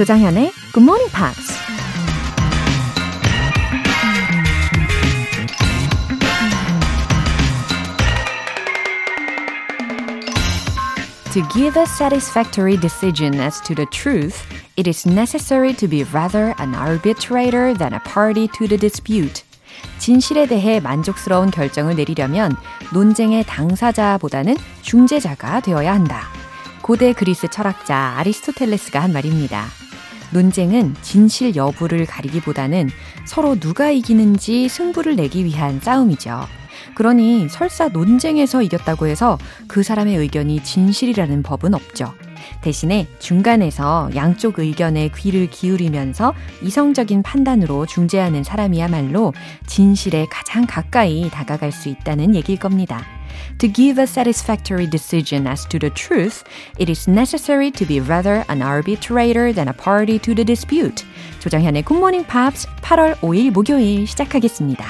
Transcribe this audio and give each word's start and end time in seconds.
조장현의 0.00 0.50
Good 0.72 0.82
Morning 0.82 1.12
Pops. 1.12 1.52
To 11.34 11.42
give 11.52 11.78
a 11.78 11.84
satisfactory 11.84 12.78
decision 12.78 13.38
as 13.40 13.60
to 13.60 13.74
the 13.74 13.84
truth, 13.90 14.40
it 14.78 14.88
is 14.88 15.06
necessary 15.06 15.74
to 15.74 15.86
be 15.86 16.04
rather 16.14 16.54
an 16.58 16.74
arbitrator 16.74 17.74
than 17.74 17.92
a 17.92 18.00
party 18.00 18.48
to 18.56 18.66
the 18.66 18.78
dispute. 18.78 19.42
진실에 19.98 20.46
대해 20.46 20.80
만족스러운 20.80 21.50
결정을 21.50 21.96
내리려면 21.96 22.56
논쟁의 22.94 23.44
당사자보다는 23.44 24.56
중재자가 24.80 25.60
되어야 25.60 25.92
한다. 25.92 26.22
고대 26.80 27.12
그리스 27.12 27.48
철학자 27.48 28.14
아리스토텔레스가 28.16 28.98
한 28.98 29.12
말입니다. 29.12 29.79
논쟁은 30.32 30.94
진실 31.02 31.56
여부를 31.56 32.06
가리기보다는 32.06 32.90
서로 33.24 33.58
누가 33.58 33.90
이기는지 33.90 34.68
승부를 34.68 35.16
내기 35.16 35.44
위한 35.44 35.80
싸움이죠. 35.80 36.46
그러니 36.94 37.48
설사 37.48 37.88
논쟁에서 37.88 38.62
이겼다고 38.62 39.06
해서 39.06 39.38
그 39.68 39.82
사람의 39.82 40.16
의견이 40.16 40.62
진실이라는 40.62 41.42
법은 41.42 41.74
없죠. 41.74 42.12
대신에 42.62 43.06
중간에서 43.18 44.10
양쪽 44.14 44.58
의견에 44.58 45.10
귀를 45.16 45.48
기울이면서 45.48 46.34
이성적인 46.62 47.22
판단으로 47.22 47.86
중재하는 47.86 48.42
사람이야말로 48.42 49.32
진실에 49.66 50.26
가장 50.30 50.66
가까이 50.66 51.28
다가갈 51.30 51.72
수 51.72 51.88
있다는 51.88 52.34
얘기일 52.34 52.58
겁니다. 52.58 53.19
To 53.58 53.68
give 53.68 53.98
a 53.98 54.06
satisfactory 54.06 54.86
decision 54.86 55.46
as 55.46 55.66
to 55.68 55.78
the 55.78 55.90
truth, 55.90 56.42
it 56.78 56.88
is 56.90 57.08
necessary 57.08 57.70
to 57.72 57.84
be 57.86 58.00
rather 58.00 58.44
an 58.48 58.62
arbitrator 58.62 59.52
than 59.52 59.68
a 59.68 59.72
party 59.74 60.18
to 60.20 60.34
the 60.34 60.44
dispute. 60.44 61.04
조정현의 61.40 61.84
Good 61.84 61.98
Morning 61.98 62.26
Pops 62.26 62.66
8월 62.82 63.14
5일 63.20 63.50
목요일 63.52 64.06
시작하겠습니다. 64.06 64.84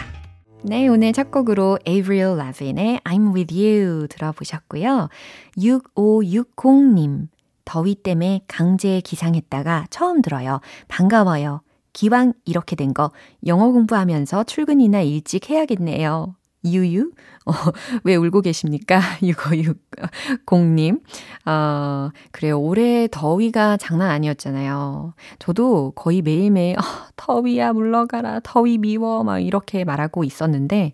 네, 0.62 0.88
오늘 0.88 1.12
첫 1.12 1.30
곡으로 1.30 1.78
Avril 1.88 2.36
Lavigne의 2.38 3.00
I'm 3.04 3.34
With 3.34 3.54
You 3.54 4.08
들어보셨고요. 4.08 5.08
6560님, 5.56 7.28
더위 7.64 7.94
때문에 7.94 8.42
강제 8.48 9.00
기상했다가 9.00 9.86
처음 9.90 10.22
들어요. 10.22 10.60
반가워요. 10.88 11.62
기왕 11.92 12.34
이렇게 12.44 12.76
된 12.76 12.92
거 12.92 13.10
영어 13.46 13.70
공부하면서 13.72 14.44
출근이나 14.44 15.00
일찍 15.00 15.50
해야겠네요. 15.50 16.34
유유? 16.64 17.10
어, 17.46 17.52
왜 18.04 18.16
울고 18.16 18.42
계십니까? 18.42 19.00
6560님. 19.22 21.00
어, 21.46 22.10
그래요. 22.32 22.60
올해 22.60 23.08
더위가 23.10 23.78
장난 23.78 24.10
아니었잖아요. 24.10 25.14
저도 25.38 25.92
거의 25.92 26.20
매일매일, 26.22 26.78
어, 26.78 26.82
더위야, 27.16 27.72
물러가라. 27.72 28.40
더위 28.42 28.78
미워. 28.78 29.24
막 29.24 29.38
이렇게 29.38 29.84
말하고 29.84 30.24
있었는데, 30.24 30.92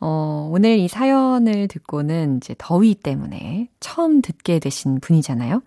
어, 0.00 0.48
오늘 0.52 0.78
이 0.78 0.86
사연을 0.86 1.66
듣고는 1.68 2.36
이제 2.36 2.54
더위 2.58 2.94
때문에 2.94 3.68
처음 3.80 4.22
듣게 4.22 4.60
되신 4.60 5.00
분이잖아요. 5.00 5.62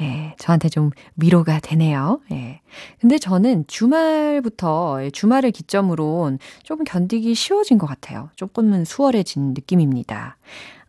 예, 0.00 0.34
저한테 0.38 0.68
좀 0.68 0.90
위로가 1.16 1.58
되네요. 1.60 2.20
예. 2.30 2.60
근데 3.00 3.18
저는 3.18 3.64
주말부터, 3.66 5.10
주말을 5.12 5.50
기점으로 5.50 6.38
조금 6.62 6.84
견디기 6.84 7.34
쉬워진 7.34 7.78
것 7.78 7.86
같아요. 7.86 8.30
조금은 8.36 8.84
수월해진 8.84 9.54
느낌 9.54 9.67
입니다. 9.80 10.36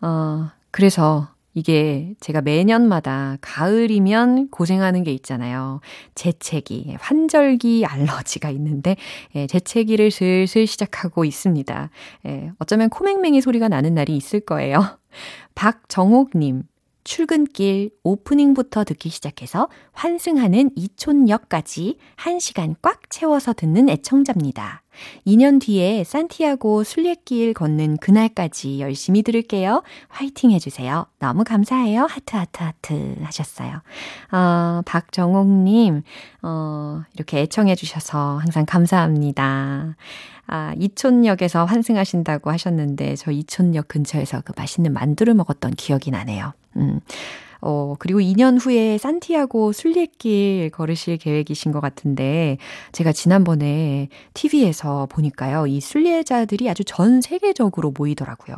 어, 0.02 0.50
그래서 0.72 1.28
이게 1.54 2.14
제가 2.20 2.42
매년마다 2.42 3.38
가을이면 3.42 4.50
고생하는 4.50 5.04
게 5.04 5.12
있잖아요. 5.14 5.82
재채기, 6.16 6.96
환절기 7.00 7.86
알러지가 7.86 8.50
있는데, 8.52 8.96
예, 9.36 9.48
재채기를 9.48 10.12
슬슬 10.12 10.68
시작하고 10.68 11.26
있습니다. 11.26 11.90
예, 12.28 12.52
어쩌면 12.60 12.90
코맹맹이 12.90 13.42
소리가 13.42 13.68
나는 13.68 13.96
날이 13.96 14.16
있을 14.16 14.40
거예요. 14.42 15.00
박정옥님, 15.56 16.64
출근길 17.04 17.90
오프닝부터 18.04 18.84
듣기 18.84 19.10
시작해서 19.10 19.68
환승하는 19.94 20.70
이촌역까지 20.76 21.98
1시간 22.18 22.76
꽉 22.82 23.10
채워서 23.10 23.54
듣는 23.54 23.90
애청자입니다. 23.90 24.84
2년 25.26 25.62
뒤에 25.62 26.04
산티아고 26.04 26.84
순례길 26.84 27.54
걷는 27.54 27.98
그날까지 27.98 28.80
열심히 28.80 29.24
들을게요. 29.24 29.84
화이팅 30.08 30.52
해주세요. 30.52 31.06
너무 31.20 31.44
감사해요. 31.44 32.06
하트, 32.10 32.36
하트, 32.36 32.64
하트 32.64 33.16
하셨어요. 33.22 33.82
어, 34.32 34.82
박정옥님, 34.86 36.04
어, 36.44 37.02
이렇게 37.14 37.42
애청해주셔서 37.42 38.38
항상 38.38 38.66
감사합니다. 38.66 39.96
아, 40.52 40.74
이촌역에서 40.80 41.66
환승하신다고 41.66 42.50
하셨는데, 42.50 43.16
저 43.16 43.30
이촌역 43.32 43.88
근처에서 43.88 44.42
그 44.42 44.52
맛있는 44.58 44.94
만두를 44.94 45.36
먹었던 45.36 45.76
기억이 45.76 46.10
나네요. 46.10 46.54
음. 46.78 47.00
어, 47.62 47.96
그리고 48.00 48.20
2년 48.20 48.58
후에 48.60 48.98
산티아고 48.98 49.72
순례길 49.72 50.70
걸으실 50.72 51.18
계획이신 51.18 51.72
것 51.72 51.80
같은데, 51.80 52.58
제가 52.92 53.12
지난번에 53.12 54.10
TV에서 54.34 55.08
보니까요, 55.10 55.68
이 55.68 55.80
순례자들이 55.82 56.70
아주 56.70 56.84
전 56.86 57.22
세계적으로 57.22 57.92
모이더라고요. 57.98 58.56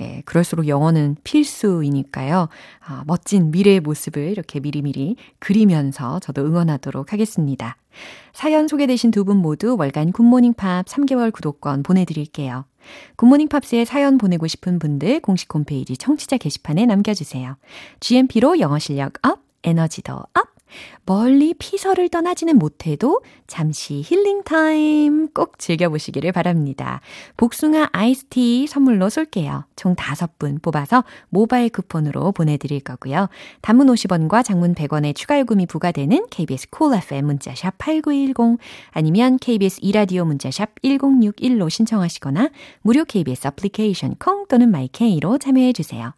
예, 0.00 0.22
그럴수록 0.24 0.68
영어는 0.68 1.16
필수이니까요, 1.24 2.48
아, 2.86 3.04
멋진 3.06 3.50
미래의 3.50 3.80
모습을 3.80 4.30
이렇게 4.30 4.60
미리미리 4.60 5.16
그리면서 5.38 6.18
저도 6.20 6.44
응원하도록 6.44 7.12
하겠습니다. 7.12 7.76
사연 8.32 8.68
소개되신 8.68 9.10
두 9.10 9.24
분 9.24 9.36
모두 9.38 9.76
월간 9.78 10.12
굿모닝 10.12 10.54
팝스 10.54 10.86
3개월 10.86 11.32
구독권 11.32 11.82
보내드릴게요. 11.82 12.64
굿모닝 13.16 13.48
팝스에 13.48 13.84
사연 13.84 14.18
보내고 14.18 14.46
싶은 14.46 14.78
분들 14.78 15.20
공식 15.20 15.52
홈페이지 15.54 15.96
청취자 15.96 16.38
게시판에 16.38 16.86
남겨주세요. 16.86 17.56
GMP로 18.00 18.58
영어 18.60 18.78
실력 18.78 19.14
up, 19.26 19.40
에너지도 19.64 20.14
up! 20.14 20.59
멀리 21.06 21.54
피서를 21.54 22.08
떠나지는 22.08 22.58
못해도 22.58 23.22
잠시 23.46 24.02
healing 24.04 24.42
time 24.42 25.28
꼭 25.28 25.58
즐겨보시기를 25.58 26.32
바랍니다. 26.32 27.00
복숭아 27.36 27.90
아이스티 27.92 28.66
선물로 28.66 29.08
쏠게요. 29.08 29.64
총 29.76 29.94
5분 29.94 30.60
뽑아서 30.60 31.04
모바일 31.30 31.70
쿠폰으로 31.70 32.32
보내드릴 32.32 32.80
거고요. 32.80 33.28
단문 33.62 33.86
50원과 33.86 34.44
장문 34.44 34.74
100원의 34.74 35.14
추가 35.14 35.38
요금이 35.40 35.66
부과되는 35.66 36.26
KBS 36.30 36.68
Cool 36.70 37.02
FM 37.02 37.26
문자샵 37.26 37.78
8910 37.78 38.58
아니면 38.90 39.38
KBS 39.38 39.80
2라디오 39.82 40.24
문자샵 40.24 40.82
1061로 40.82 41.70
신청하시거나 41.70 42.50
무료 42.82 43.04
KBS 43.04 43.48
애플리케이션 43.48 44.16
콩 44.18 44.46
또는 44.48 44.70
마이K로 44.70 45.38
참여해주세요. 45.38 46.12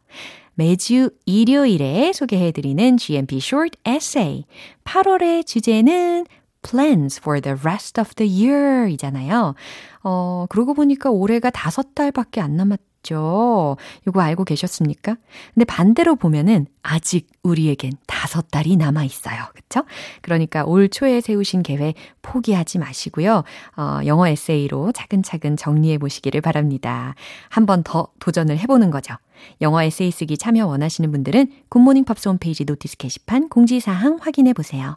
매주 0.54 1.10
일요일에 1.26 2.12
소개해드리는 2.12 2.96
GMP 2.96 3.36
Short 3.38 3.78
Essay. 3.86 4.44
8월의 4.84 5.46
주제는 5.46 6.26
plans 6.62 7.18
for 7.20 7.40
the 7.40 7.58
rest 7.64 8.00
of 8.00 8.14
the 8.14 8.30
year 8.30 8.88
이잖아요. 8.90 9.54
어, 10.02 10.46
그러고 10.48 10.74
보니까 10.74 11.10
올해가 11.10 11.50
다섯 11.50 11.94
달밖에 11.94 12.40
안 12.40 12.56
남았 12.56 12.78
죠. 13.02 13.76
이거 14.06 14.20
알고 14.20 14.44
계셨습니까? 14.44 15.16
근데 15.54 15.64
반대로 15.64 16.16
보면은 16.16 16.66
아직 16.82 17.28
우리에겐 17.42 17.92
다섯 18.06 18.50
달이 18.50 18.76
남아 18.76 19.04
있어요. 19.04 19.36
그쵸? 19.54 19.84
그러니까 20.20 20.64
올 20.64 20.88
초에 20.88 21.20
세우신 21.20 21.62
계획 21.62 21.94
포기하지 22.22 22.78
마시고요. 22.78 23.44
어, 23.76 24.00
영어 24.06 24.28
에세이로 24.28 24.92
차근차근 24.92 25.56
정리해 25.56 25.98
보시기를 25.98 26.40
바랍니다. 26.40 27.14
한 27.48 27.66
번 27.66 27.82
더 27.84 28.08
도전을 28.20 28.58
해보는 28.58 28.90
거죠. 28.90 29.14
영어 29.60 29.82
에세이 29.82 30.10
쓰기 30.12 30.38
참여 30.38 30.66
원하시는 30.66 31.10
분들은 31.10 31.50
굿모닝 31.68 32.04
팝스 32.04 32.28
홈페이지 32.28 32.64
notice 32.64 32.96
게시판 32.96 33.48
공지사항 33.48 34.18
확인해 34.20 34.52
보세요. 34.52 34.96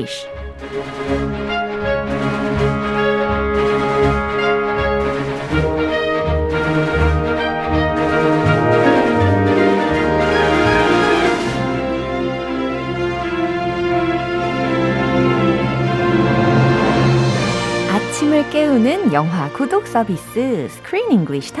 English. 0.00 0.26
깨우는 18.50 19.12
영화 19.12 19.48
구독 19.52 19.86
서비스 19.86 20.66
Screen 20.70 21.12
English 21.12 21.52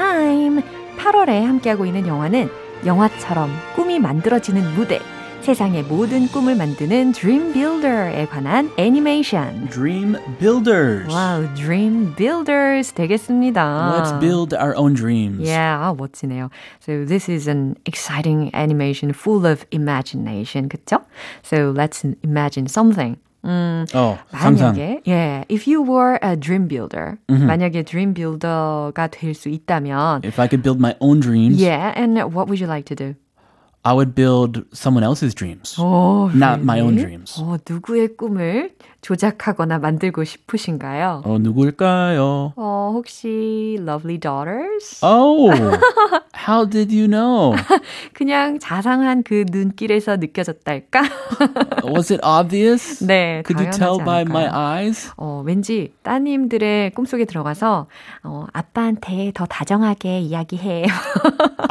8월에 0.98 1.44
함께하고 1.44 1.86
있는 1.86 2.08
영화는 2.08 2.48
영화처럼 2.84 3.48
꿈이 3.76 4.00
만들어지는 4.00 4.74
무대 4.74 4.98
세상의 5.41 5.83
모든 5.83 6.27
꿈을 6.27 6.55
만드는 6.55 7.11
Dream 7.11 7.53
Builder에 7.53 8.25
관한 8.25 8.71
애니메이션. 8.77 9.69
Dream 9.69 10.15
Builders. 10.39 11.07
와우, 11.13 11.45
Dream 11.53 12.15
Builders 12.15 12.91
되겠습니다. 12.93 13.93
Let's 13.93 14.19
build 14.19 14.55
our 14.55 14.75
own 14.75 14.95
dreams. 14.95 15.47
Yeah, 15.47 15.77
아, 15.79 15.93
멋지네요. 15.95 16.49
So 16.79 17.05
this 17.05 17.29
is 17.29 17.47
an 17.47 17.75
exciting 17.85 18.49
animation 18.55 19.13
full 19.13 19.45
of 19.45 19.65
imagination, 19.69 20.67
그쵸? 20.67 21.03
So 21.43 21.71
let's 21.71 22.03
imagine 22.23 22.65
something. 22.67 23.17
음, 23.45 23.85
어, 23.93 24.17
상상. 24.31 24.73
만약에, 24.73 25.01
예, 25.07 25.45
if 25.51 25.67
you 25.71 25.83
were 25.83 26.17
a 26.23 26.35
dream 26.35 26.67
builder, 26.67 27.19
만약에 27.29 27.83
dream 27.83 28.15
builder가 28.15 29.09
될 29.11 29.35
수 29.35 29.49
있다면, 29.49 30.25
If 30.25 30.41
I 30.41 30.47
could 30.47 30.63
build 30.63 30.79
my 30.79 30.95
own 30.99 31.19
dreams, 31.19 31.61
yeah, 31.61 31.93
and 31.95 32.17
what 32.33 32.47
would 32.49 32.59
you 32.59 32.65
like 32.65 32.85
to 32.89 32.95
do? 32.95 33.13
I 33.82 33.94
would 33.94 34.14
build 34.14 34.64
someone 34.74 35.02
else's 35.02 35.32
dreams. 35.34 35.78
오, 35.80 36.28
Not 36.34 36.60
my 36.60 36.80
own 36.80 36.96
really? 36.96 37.02
dreams. 37.02 37.40
어, 37.40 37.56
누구의 37.66 38.14
꿈을 38.14 38.72
조작하거나 39.00 39.78
만들고 39.78 40.22
싶으신가요? 40.24 41.22
어, 41.24 41.38
누구일까요? 41.38 42.52
어, 42.56 42.90
혹시 42.92 43.78
Lovely 43.80 44.18
Daughters? 44.20 45.00
Oh, 45.02 45.50
how 46.46 46.68
did 46.68 46.92
you 46.94 47.08
know? 47.08 47.56
그냥 48.12 48.58
자상한 48.58 49.22
그 49.22 49.46
눈길에서 49.50 50.16
느껴졌달까? 50.18 51.00
Was 51.82 52.12
it 52.12 52.20
obvious? 52.22 53.02
네, 53.02 53.42
Could 53.46 53.64
you 53.64 53.70
tell 53.72 53.96
by 54.04 54.24
않을까요? 54.24 54.28
my 54.28 54.46
eyes? 54.52 55.10
어, 55.16 55.42
왠지 55.46 55.94
따님들의 56.02 56.90
꿈속에 56.90 57.24
들어가서 57.24 57.86
어, 58.24 58.46
아빠한테 58.52 59.32
더 59.34 59.46
다정하게 59.46 60.20
이야기해. 60.20 60.84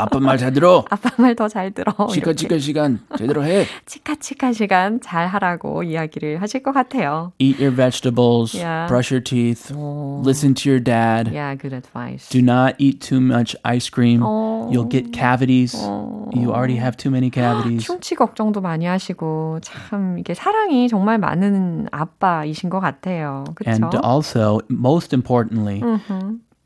아빠 0.02 0.20
말 0.20 0.38
잘 0.38 0.52
들어. 0.54 0.86
아빠 0.90 1.10
말 1.18 1.36
더 1.36 1.48
잘 1.48 1.72
들어. 1.72 1.94
치카 2.08 2.34
치카 2.34 2.58
시간 2.60 3.00
제대로 3.18 3.44
해. 3.44 3.66
치카 3.86 4.16
치카 4.16 4.54
시간 4.54 5.00
잘 5.02 5.28
하라고 5.28 5.84
이야기를 5.84 6.42
하실 6.42 6.64
것 6.64 6.72
같아요. 6.72 7.32
Eat 7.40 7.60
your 7.62 7.76
vegetables. 7.76 8.56
Yeah. 8.56 8.88
Brush 8.88 9.12
your 9.12 9.24
teeth. 9.24 9.72
Listen 10.24 10.54
to 10.56 10.70
your 10.70 10.80
dad. 10.84 11.30
Yeah, 11.32 11.56
good 11.56 11.74
advice. 11.74 12.30
Do 12.30 12.42
not 12.42 12.76
eat 12.80 13.00
too 13.02 13.20
much 13.22 13.56
ice 13.64 13.90
cream. 13.90 14.22
어. 14.24 14.70
You'll 14.72 14.90
get 14.90 15.12
cavities. 15.14 15.76
You 16.34 16.52
already 16.54 16.78
have 16.78 16.96
too 16.98 17.10
many 17.12 17.30
cavities. 17.30 17.84
충치 17.86 18.16
걱정도 18.16 18.62
많이 18.62 18.86
하시고 18.86 19.60
참 19.62 20.18
이게 20.20 20.34
사랑이 20.34 20.88
정말 20.88 21.18
많은 21.18 21.88
아빠이신 21.92 22.70
것 22.70 22.80
같아요. 22.80 23.44
And 23.66 23.82
그렇죠? 23.90 24.00
also, 24.04 24.60
most 24.70 25.14
importantly, 25.14 25.82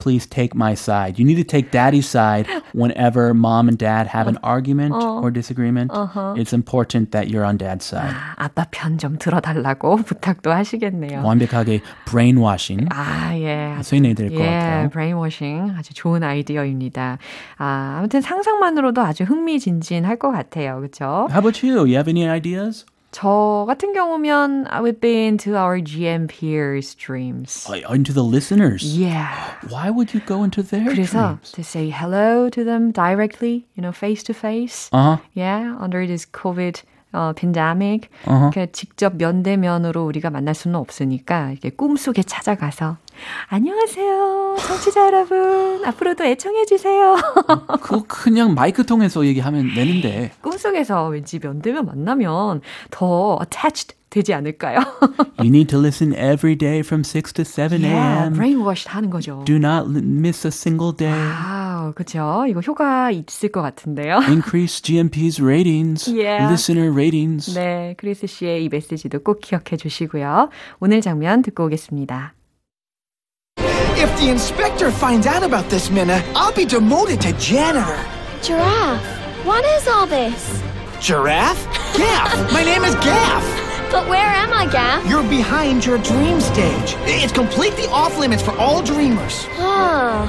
please 0.04 0.28
take 0.28 0.54
my 0.54 0.76
side. 0.76 1.18
You 1.18 1.24
need 1.24 1.40
to 1.40 1.48
take 1.48 1.72
daddy's 1.72 2.10
side 2.10 2.46
whenever 2.74 3.34
mom 3.34 3.70
and 3.70 3.78
dad 3.78 4.08
have 4.08 4.28
an 4.28 4.38
argument 4.44 4.92
or 5.00 5.32
disagreement. 5.32 5.92
It's 6.36 6.52
important 6.52 7.12
that 7.16 7.30
you're 7.32 7.46
on 7.46 7.56
dad's 7.58 7.86
side. 7.86 8.12
아빠 8.36 8.66
편 8.70 8.98
좀 8.98 9.18
들어달라고 9.18 10.04
부탁도 10.04 10.52
하시겠네요. 10.52 11.24
완벽하게 11.24 11.80
brainwashing. 12.06 12.90
아, 12.92 13.32
예. 13.38 13.78
수행해야 13.82 14.14
될것 14.14 14.40
예, 14.40 14.46
같아요. 14.46 14.90
브레인워싱 14.90 15.74
아주 15.78 15.94
좋은 15.94 16.24
아이디어입니다. 16.24 17.18
아, 17.58 17.96
아무튼 18.00 18.22
상상만으로도 18.22 19.02
아주 19.02 19.24
흥미진진할 19.24 20.18
것 20.18 20.32
같아요. 20.32 20.78
그렇죠? 20.80 21.28
How 21.32 21.40
about 21.40 21.66
you? 21.66 21.86
You 21.86 21.96
have 21.96 22.10
any 22.10 22.28
ideas? 22.28 22.86
저 23.13 23.65
같은 23.67 23.95
경우면 23.95 24.67
I 24.69 24.81
would 24.83 25.01
be 25.01 25.27
into 25.27 25.57
our 25.57 25.81
GM 25.81 26.29
peers' 26.29 26.95
dreams. 26.95 27.67
Uh, 27.69 27.81
Into 27.93 28.13
the 28.13 28.23
listeners. 28.23 28.85
Yeah. 28.85 29.33
Why 29.71 29.89
would 29.91 30.13
you 30.13 30.21
go 30.21 30.45
into 30.45 30.63
their 30.63 30.85
그래서 30.93 31.41
dreams? 31.41 31.53
to 31.53 31.65
say 31.65 31.89
hello 31.91 32.51
to 32.51 32.63
them 32.65 32.93
directly, 32.93 33.67
you 33.75 33.83
know, 33.83 33.93
face 33.93 34.23
to 34.25 34.35
face. 34.35 34.91
Uh-huh. 34.93 35.17
Yeah, 35.33 35.75
under 35.81 36.07
this 36.07 36.27
COVID 36.27 36.83
어, 37.14 37.32
pandemic. 37.36 38.10
그러니까 38.26 38.66
직접 38.74 39.16
면대면으로 39.16 40.04
우리가 40.06 40.30
만날 40.30 40.54
수는 40.56 40.78
없으니까 40.80 41.52
이렇게 41.52 41.70
꿈속에 41.70 42.24
찾아가서 42.24 42.98
안녕하세요, 43.48 44.56
청취자 44.60 45.06
여러분. 45.06 45.86
앞으로도 45.86 46.26
애청해 46.26 46.66
주세요. 46.66 47.16
그거 47.82 48.04
그냥 48.08 48.54
마이크 48.56 48.86
통해서 48.86 49.26
얘기하면 49.26 49.74
되는데. 49.76 50.32
꿈속에서 50.42 51.08
왠지 51.08 51.40
면대면 51.40 51.86
만나면 51.86 52.62
더 52.90 53.40
attached 53.42 53.96
되지 54.13 54.33
않을까요? 54.35 54.79
You 55.39 55.51
need 55.51 55.69
to 55.69 55.79
listen 55.79 56.15
every 56.15 56.57
day 56.57 56.81
from 56.81 57.05
6 57.05 57.33
to 57.35 57.45
7 57.45 57.83
yeah, 57.83 58.25
a.m. 58.25 58.35
brainwashed 58.35 58.89
하는 58.89 59.11
거죠. 59.11 59.45
Do 59.45 59.57
not 59.59 59.87
li- 59.87 60.01
miss 60.03 60.47
a 60.47 60.51
single 60.51 60.93
day. 60.97 61.13
아, 61.13 61.93
그렇죠. 61.95 62.47
이거 62.49 62.61
효과 62.61 63.11
있을 63.11 63.51
것 63.53 63.61
같은데요. 63.63 64.17
Increase 64.29 64.81
GMP's 64.81 65.41
ratings, 65.41 66.09
Yeah. 66.11 66.49
listener 66.49 66.91
ratings. 66.91 67.53
네, 67.55 67.95
크리스 67.99 68.27
씨의 68.27 68.65
이 68.65 68.69
메시지도 68.71 69.21
꼭 69.23 69.41
기억해 69.41 69.77
주시고요. 69.77 70.49
오늘 70.81 71.01
장면 71.03 71.43
듣고 71.43 71.67
오겠습니다. 71.67 72.33
If 73.99 74.15
the 74.17 74.29
inspector 74.31 74.91
finds 74.91 75.27
out 75.29 75.45
about 75.45 75.69
this, 75.69 75.91
Minna, 75.91 76.23
I'll 76.35 76.55
be 76.55 76.65
demoted 76.65 77.21
to 77.23 77.33
janitor. 77.39 77.99
Giraffe, 78.43 79.05
what 79.45 79.65
is 79.77 79.87
all 79.89 80.07
this? 80.07 80.63
Giraffe? 81.01 81.67
Gaff! 81.97 82.53
My 82.53 82.65
name 82.65 82.85
is 82.85 82.95
Gaff! 83.05 83.62
But 83.93 84.09
where 84.09 84.27
am 84.27 84.53
I, 84.53 84.67
Gaff? 84.71 85.07
You're 85.09 85.23
behind 85.29 85.85
your 85.85 85.99
dream 85.99 86.41
stage. 86.41 86.97
It's 87.07 87.33
completely 87.33 87.87
off 87.87 88.19
limits 88.19 88.43
for 88.43 88.53
all 88.59 88.83
dreamers. 88.83 89.47
Ah, 89.59 90.29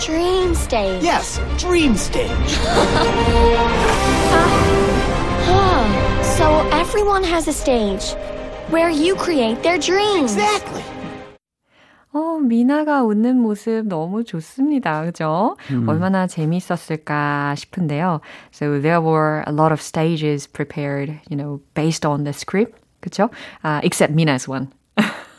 dream 0.00 0.54
stage. 0.54 1.02
Yes, 1.02 1.40
dream 1.58 1.96
stage. 1.96 2.30
Ah, 5.52 5.84
so 6.38 6.46
everyone 6.70 7.24
has 7.24 7.48
a 7.48 7.52
stage 7.52 8.14
where 8.70 8.90
you 8.90 9.14
create 9.16 9.62
their 9.62 9.78
dreams. 9.78 10.34
Exactly. 10.36 10.82
어, 12.12 12.40
미나가 12.42 13.04
웃는 13.04 13.36
모습 13.38 13.86
너무 13.86 14.24
좋습니다. 14.24 15.04
그죠? 15.04 15.56
얼마나 15.86 16.26
재미있었을까 16.26 17.54
싶은데요. 17.54 18.20
So 18.50 18.80
there 18.80 19.00
were 19.00 19.44
a 19.46 19.52
lot 19.52 19.70
of 19.70 19.80
stages 19.80 20.48
prepared, 20.48 21.20
you 21.28 21.36
know, 21.36 21.60
based 21.74 22.04
on 22.04 22.24
the 22.24 22.32
script. 22.32 22.74
그죠? 23.05 23.29
아, 23.61 23.79
except 23.83 24.11
Mina's 24.13 24.49
one. 24.49 24.67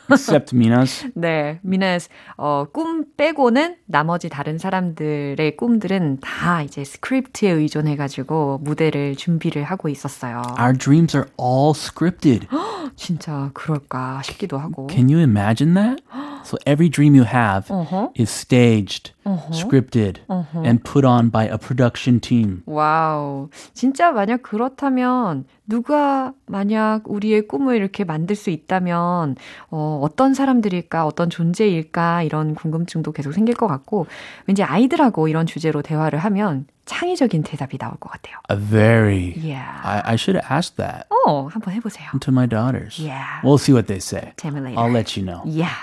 Except 0.08 0.54
Mina's. 0.54 1.04
네, 1.16 1.58
미나's 1.64 2.08
어, 2.36 2.64
꿈 2.72 3.06
빼고는 3.16 3.74
나머지 3.86 4.28
다른 4.28 4.56
사람들의 4.56 5.56
꿈들은 5.56 6.20
다 6.20 6.62
이제 6.62 6.84
스크립트에 6.84 7.50
의존해 7.50 7.96
가지고 7.96 8.60
무대를 8.62 9.16
준비를 9.16 9.64
하고 9.64 9.88
있었어요. 9.88 10.42
Our 10.60 10.78
dreams 10.78 11.16
are 11.16 11.28
all 11.40 11.72
scripted. 11.74 12.46
진짜 12.94 13.50
그럴까 13.52 14.22
싶기도 14.22 14.58
하고. 14.58 14.86
Can 14.86 15.08
you 15.08 15.18
imagine 15.18 15.74
that? 15.74 16.00
So 16.44 16.56
every 16.64 16.88
dream 16.88 17.16
you 17.16 17.24
have 17.26 17.66
Uh-huh. 17.68 18.10
is 18.16 18.30
staged, 18.30 19.10
scripted, 19.50 20.18
and 20.54 20.84
put 20.84 21.04
on 21.04 21.28
by 21.32 21.46
a 21.50 21.58
production 21.58 22.20
team. 22.20 22.62
와우. 22.66 23.48
진짜 23.74 24.12
만약 24.12 24.44
그렇다면 24.44 25.46
누가 25.68 26.32
만약 26.46 27.02
우리의 27.06 27.48
꿈을 27.48 27.76
이렇게 27.76 28.04
만들 28.04 28.36
수 28.36 28.50
있다면 28.50 29.36
어, 29.70 30.00
어떤 30.02 30.32
사람들일까, 30.34 31.04
어떤 31.06 31.28
존재일까 31.28 32.22
이런 32.22 32.54
궁금증도 32.54 33.12
계속 33.12 33.32
생길 33.32 33.54
것 33.54 33.66
같고 33.66 34.06
왠지 34.46 34.62
아이들하고 34.62 35.28
이런 35.28 35.46
주제로 35.46 35.82
대화를 35.82 36.20
하면 36.20 36.66
창의적인 36.84 37.42
대답이 37.42 37.78
나올 37.78 37.96
것 37.96 38.10
같아요. 38.10 38.36
A 38.48 38.56
very. 38.56 39.34
Yeah. 39.36 39.80
I, 39.82 40.02
I 40.04 40.14
should 40.14 40.40
asked 40.48 40.76
that 40.76 41.08
어, 41.26 41.48
한번 41.48 41.74
해보세요. 41.74 42.10
to 42.20 42.30
my 42.32 42.46
daughters. 42.46 42.98
Yeah. 43.02 43.40
We'll 43.42 43.58
see 43.58 43.72
what 43.72 43.88
they 43.88 43.98
say. 43.98 44.32
Tell 44.36 44.54
me 44.54 44.60
later. 44.60 44.78
I'll 44.78 44.92
let 44.92 45.18
you 45.18 45.26
know. 45.26 45.42
Yeah. 45.44 45.74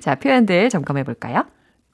자, 0.00 0.14
표현들 0.14 0.70
점검해 0.70 1.02
볼까요? 1.02 1.44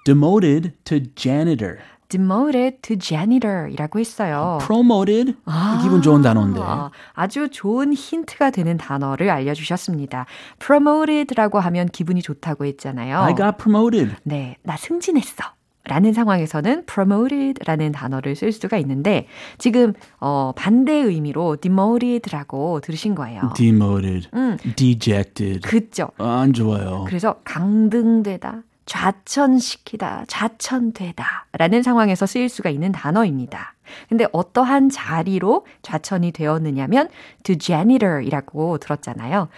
Demoted 0.05 0.73
to 0.85 1.01
janitor. 1.17 1.79
Demoted 2.09 2.79
to 2.83 2.97
janitor 2.97 3.69
이라고 3.71 3.99
했어요. 3.99 4.59
Promoted. 4.65 5.35
기분 5.83 6.03
좋은 6.03 6.23
단어인데. 6.23 6.61
아, 6.63 6.91
아주 7.13 7.49
좋은 7.51 7.93
힌트가 7.93 8.51
되는 8.51 8.77
단어를 8.77 9.31
알려주셨습니다. 9.31 10.27
promoted라고 10.59 11.61
하면 11.61 11.89
기분이 11.89 12.23
좋다고 12.23 12.65
했잖아요. 12.65 13.19
I 13.19 13.35
got 13.35 13.57
promoted. 13.59 14.15
네, 14.25 14.57
나 14.63 14.77
승진했어. 14.77 15.45
라는 15.85 16.13
상황에서는 16.13 16.85
promoted라는 16.85 17.93
단어를 17.93 18.37
쓸 18.37 18.53
수가 18.53 18.77
있는데 18.79 19.27
지금 19.57 19.95
어, 20.21 20.53
반대 20.55 20.93
의미로 20.93 21.57
demoted라고 21.57 22.81
들으신 22.81 23.15
거예요. 23.15 23.53
Demoted. 23.57 24.29
Dejected. 24.77 25.61
그죠? 25.67 26.11
안 26.19 26.53
좋아요. 26.53 27.05
그래서 27.07 27.37
강등되다, 27.45 28.65
좌천시키다, 28.89 30.25
좌천되다 30.29 31.47
라는 31.53 31.83
상황에서 31.83 32.25
쓰일 32.25 32.49
수가 32.49 32.71
있는 32.71 32.91
단어입니다. 32.91 33.75
근데 34.09 34.27
어떠한 34.33 34.91
자리로 34.91 35.65
좌천이 35.83 36.33
되었느냐면 36.33 37.09
to 37.45 37.57
janitor이라고 37.57 38.79
들었잖아요. 38.79 39.49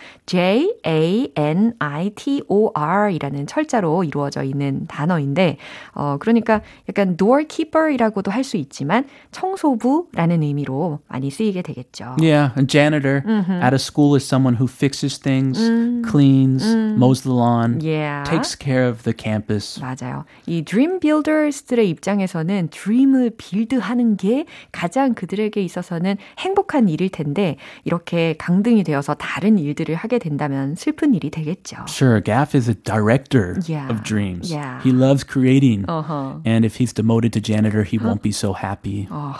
J-A-N-I-T-O-R 1.81 3.11
이라는 3.13 3.47
철자로 3.47 4.05
이루어져 4.05 4.43
있는 4.43 4.87
단어인데, 4.87 5.57
어, 5.95 6.17
그러니까 6.19 6.61
약간 6.89 7.17
doorkeeper이라고도 7.17 8.31
할 8.31 8.41
수 8.51 8.57
있지만 8.57 9.05
청소부라는 9.31 10.43
의미로 10.43 10.99
많이 11.09 11.31
쓰이게 11.31 11.63
되겠죠. 11.63 12.17
Yeah, 12.19 12.53
a 12.57 12.65
janitor 12.67 13.23
mm-hmm. 13.25 13.63
at 13.63 13.73
a 13.73 13.79
school 13.79 14.15
is 14.17 14.27
someone 14.27 14.57
who 14.57 14.67
fixes 14.67 15.19
things, 15.19 15.61
mm. 15.61 16.03
cleans, 16.05 16.65
mm. 16.65 16.97
mows 16.97 17.23
the 17.23 17.33
lawn, 17.33 17.81
yeah. 17.81 18.25
takes 18.25 18.57
care 18.57 18.89
of 18.89 19.05
the 19.05 19.13
campus. 19.15 19.79
맞아요. 19.81 20.25
이 20.47 20.65
dream 20.65 20.99
builders들의 21.01 21.89
입장에서는 21.91 22.69
dream을 22.71 23.31
빌드하는 23.37 24.17
게 24.21 24.45
가장 24.71 25.15
그들에게 25.15 25.62
있어서는 25.62 26.17
행복한 26.39 26.89
일일 26.91 27.09
텐데 27.09 27.57
이렇게 27.85 28.35
강등이 28.37 28.85
되어서 28.85 29.15
다른 29.15 29.59
일들을 29.59 29.95
하게 29.95 30.19
된다면 30.19 30.75
슬픈 30.77 31.15
일이 31.15 31.31
되겠죠. 31.31 31.87
Sure, 31.89 32.21
Gaff 32.23 32.55
is 32.55 32.69
a 32.69 32.75
director 32.75 33.57
yeah. 33.67 33.91
of 33.91 34.03
dreams. 34.03 34.53
Yeah. 34.53 34.83
He 34.85 34.93
loves 34.93 35.25
creating. 35.25 35.87
Uh-huh. 35.89 36.41
And 36.45 36.67
if 36.67 36.77
he's 36.77 36.93
demoted 36.93 37.33
to 37.33 37.41
janitor, 37.41 37.83
he 37.83 37.97
won't 37.97 38.21
be 38.23 38.31
so 38.31 38.53
happy. 38.53 39.09
Uh. 39.11 39.33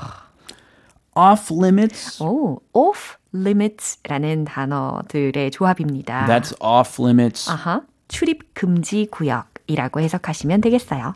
Off 1.15 1.53
limits. 1.53 2.23
오, 2.23 2.61
off 2.73 3.19
limits라는 3.35 4.47
단어들의 4.47 5.51
조합입니다. 5.51 6.27
That's 6.27 6.55
off 6.61 7.03
limits. 7.03 7.51
아하. 7.51 7.83
출입 8.09 8.55
금지 8.55 9.07
구역 9.11 9.51
이라고 9.67 10.01
해석하시면 10.01 10.63
되겠어요. 10.63 11.15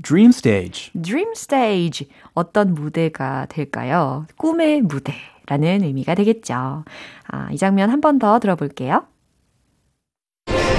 Dream 0.00 0.30
stage. 0.30 0.90
Dream 1.00 1.30
stage. 1.34 2.06
어떤 2.34 2.74
무대가 2.74 3.46
될까요? 3.48 4.26
꿈의 4.36 4.82
무대라는 4.82 5.82
의미가 5.84 6.14
되겠죠. 6.14 6.84
아, 7.28 7.48
이 7.50 7.56
장면 7.56 7.90
한 7.90 8.00
번 8.00 8.18
더 8.18 8.38
들어볼게요. 8.38 9.06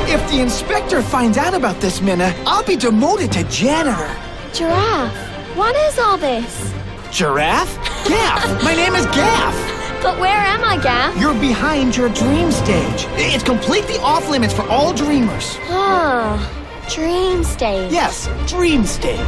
If 0.07 0.25
the 0.29 0.39
inspector 0.39 1.01
finds 1.01 1.37
out 1.37 1.53
about 1.53 1.79
this, 1.81 2.01
Minna, 2.01 2.31
I'll 2.45 2.63
be 2.65 2.77
demoted 2.77 3.31
to 3.33 3.43
janitor. 3.49 4.07
Giraffe, 4.53 5.11
what 5.57 5.75
is 5.75 5.99
all 5.99 6.17
this? 6.17 6.71
Giraffe? 7.11 7.75
Gaff! 8.07 8.63
My 8.63 8.73
name 8.75 8.95
is 8.95 9.05
Gaff! 9.07 9.53
But 10.01 10.19
where 10.19 10.39
am 10.39 10.63
I, 10.63 10.77
Gaff? 10.81 11.17
You're 11.19 11.33
behind 11.41 11.97
your 11.97 12.07
dream 12.09 12.51
stage. 12.51 13.05
It's 13.17 13.43
completely 13.43 13.97
off 13.97 14.29
limits 14.29 14.53
for 14.53 14.63
all 14.69 14.93
dreamers. 14.93 15.57
Oh, 15.69 16.39
dream 16.88 17.44
stage. 17.44 17.92
Yes, 17.92 18.28
dream 18.46 18.84
stage. 18.84 19.18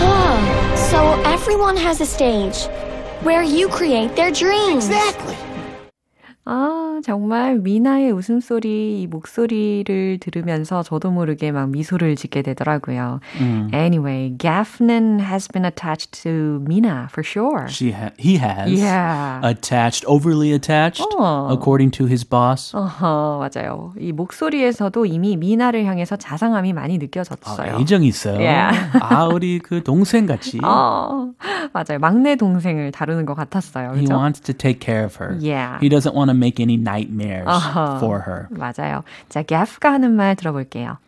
uh, 0.00 0.76
so 0.90 1.20
everyone 1.24 1.76
has 1.76 2.00
a 2.00 2.06
stage 2.06 2.66
where 3.22 3.42
you 3.42 3.68
create 3.68 4.14
their 4.16 4.30
dreams. 4.30 4.86
Exactly. 4.86 5.36
아, 6.48 7.00
정말 7.04 7.58
미나의 7.58 8.12
웃음소리, 8.12 9.02
이 9.02 9.06
목소리를 9.08 10.18
들으면서 10.20 10.84
저도 10.84 11.10
모르게 11.10 11.50
막 11.50 11.70
미소를 11.70 12.14
짓게 12.14 12.42
되더라고요. 12.42 13.18
음. 13.40 13.68
Anyway, 13.74 14.32
Gaffnan 14.38 15.18
has 15.20 15.48
been 15.48 15.64
attached 15.64 16.12
to 16.22 16.60
Mina 16.64 17.08
for 17.10 17.24
sure. 17.26 17.66
She 17.68 17.90
ha- 17.90 18.12
he 18.16 18.36
has. 18.38 18.70
Yeah. 18.70 19.40
Attached, 19.42 20.04
overly 20.06 20.52
attached, 20.52 21.02
어. 21.18 21.48
according 21.50 21.90
to 21.98 22.06
his 22.06 22.24
boss. 22.24 22.70
어허, 22.76 23.40
맞아요. 23.42 23.92
이 23.98 24.12
목소리에서도 24.12 25.04
이미 25.04 25.36
미나를 25.36 25.84
향해서 25.84 26.14
자상함이 26.14 26.72
많이 26.72 26.98
느껴졌어요. 26.98 27.74
아, 27.74 27.80
애정이 27.80 28.06
있어요. 28.06 28.38
Yeah. 28.38 28.90
아, 29.00 29.24
우리 29.26 29.58
그 29.58 29.82
동생 29.82 30.26
같이. 30.26 30.60
어, 30.62 31.32
맞아요. 31.72 31.98
막내 32.00 32.36
동생을 32.36 32.92
다루는 32.92 33.26
것 33.26 33.34
같았어요. 33.34 33.94
He 33.96 34.06
wants 34.06 34.40
to 34.42 34.54
take 34.54 34.78
care 34.80 35.04
of 35.04 35.16
her. 35.20 35.36
Yeah. 35.42 35.78
He 35.80 35.88
doesn't 35.88 36.14
want 36.14 36.30
to 36.30 36.35
make 36.36 36.60
any 36.60 36.76
nightmares 36.76 37.46
uh-huh. 37.46 37.98
for 37.98 38.20
her. 38.20 38.48
맞아요. 38.50 39.02
자, 39.28 39.42
Gaff가 39.42 39.92
하는 39.92 40.12
말 40.12 40.36
들어볼게요. 40.36 40.98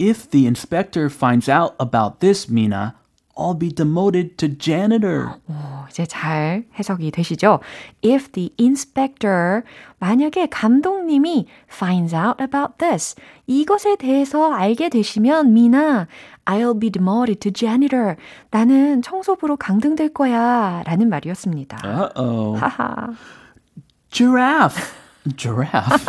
If 0.00 0.30
the 0.30 0.46
inspector 0.46 1.08
finds 1.08 1.48
out 1.48 1.74
about 1.78 2.18
this, 2.18 2.50
Mina, 2.50 2.94
I'll 3.36 3.58
be 3.58 3.68
demoted 3.68 4.36
to 4.38 4.48
janitor. 4.48 5.40
오, 5.48 5.52
이제 5.90 6.06
잘 6.06 6.64
해석이 6.78 7.10
되시죠? 7.10 7.60
If 8.04 8.30
the 8.32 8.50
inspector, 8.60 9.62
만약에 9.98 10.46
감독님이 10.46 11.46
finds 11.72 12.14
out 12.14 12.40
about 12.40 12.78
this, 12.78 13.16
이것에 13.46 13.96
대해서 13.96 14.52
알게 14.52 14.88
되시면, 14.88 15.52
미나, 15.52 16.06
I'll 16.44 16.78
be 16.78 16.90
demoted 16.90 17.40
to 17.40 17.52
janitor. 17.52 18.16
나는 18.50 19.02
청소부로 19.02 19.56
강등될 19.56 20.14
거야. 20.14 20.82
라는 20.86 21.08
말이었습니다. 21.08 21.78
Uh-oh. 21.84 22.56
하하. 22.58 23.14
Giraffe. 24.14 24.80
Giraffe. 25.36 26.06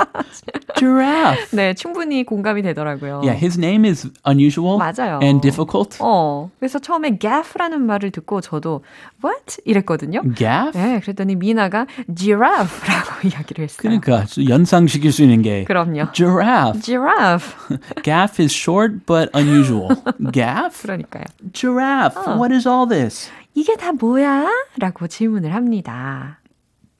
Giraffe. 0.78 1.48
네, 1.58 1.74
충분히 1.74 2.24
공감이 2.24 2.62
되더라고요. 2.62 3.22
Yeah, 3.24 3.34
his 3.34 3.58
name 3.58 3.84
is 3.88 4.08
unusual 4.28 4.78
맞아요. 4.78 5.20
and 5.24 5.42
difficult. 5.42 5.98
어, 6.02 6.52
그래서 6.60 6.78
처음에 6.78 7.18
gaff라는 7.18 7.82
말을 7.82 8.12
듣고 8.12 8.42
저도 8.42 8.84
what? 9.24 9.58
이랬거든요. 9.66 10.22
gaff? 10.36 10.78
네, 10.78 11.00
그랬더니 11.00 11.36
미나가 11.36 11.88
giraffe라고 12.14 13.28
이야기를 13.28 13.64
했어요. 13.64 13.82
그러니까 13.82 14.26
연상시킬 14.48 15.12
수 15.12 15.24
있는 15.24 15.42
게 15.42 15.64
그럼요. 15.64 16.12
giraffe. 16.14 16.82
giraffe. 16.82 17.56
gaff 18.04 18.40
is 18.40 18.54
short 18.54 19.06
but 19.08 19.32
unusual. 19.34 19.96
gaff? 20.32 20.84
그러니까요. 20.84 21.24
giraffe. 21.54 22.22
어. 22.22 22.36
What 22.36 22.54
is 22.54 22.68
all 22.68 22.88
this? 22.88 23.32
이게 23.56 23.76
다 23.78 23.94
뭐야? 23.94 24.46
라고 24.78 25.08
질문을 25.08 25.56
합니다. 25.56 26.40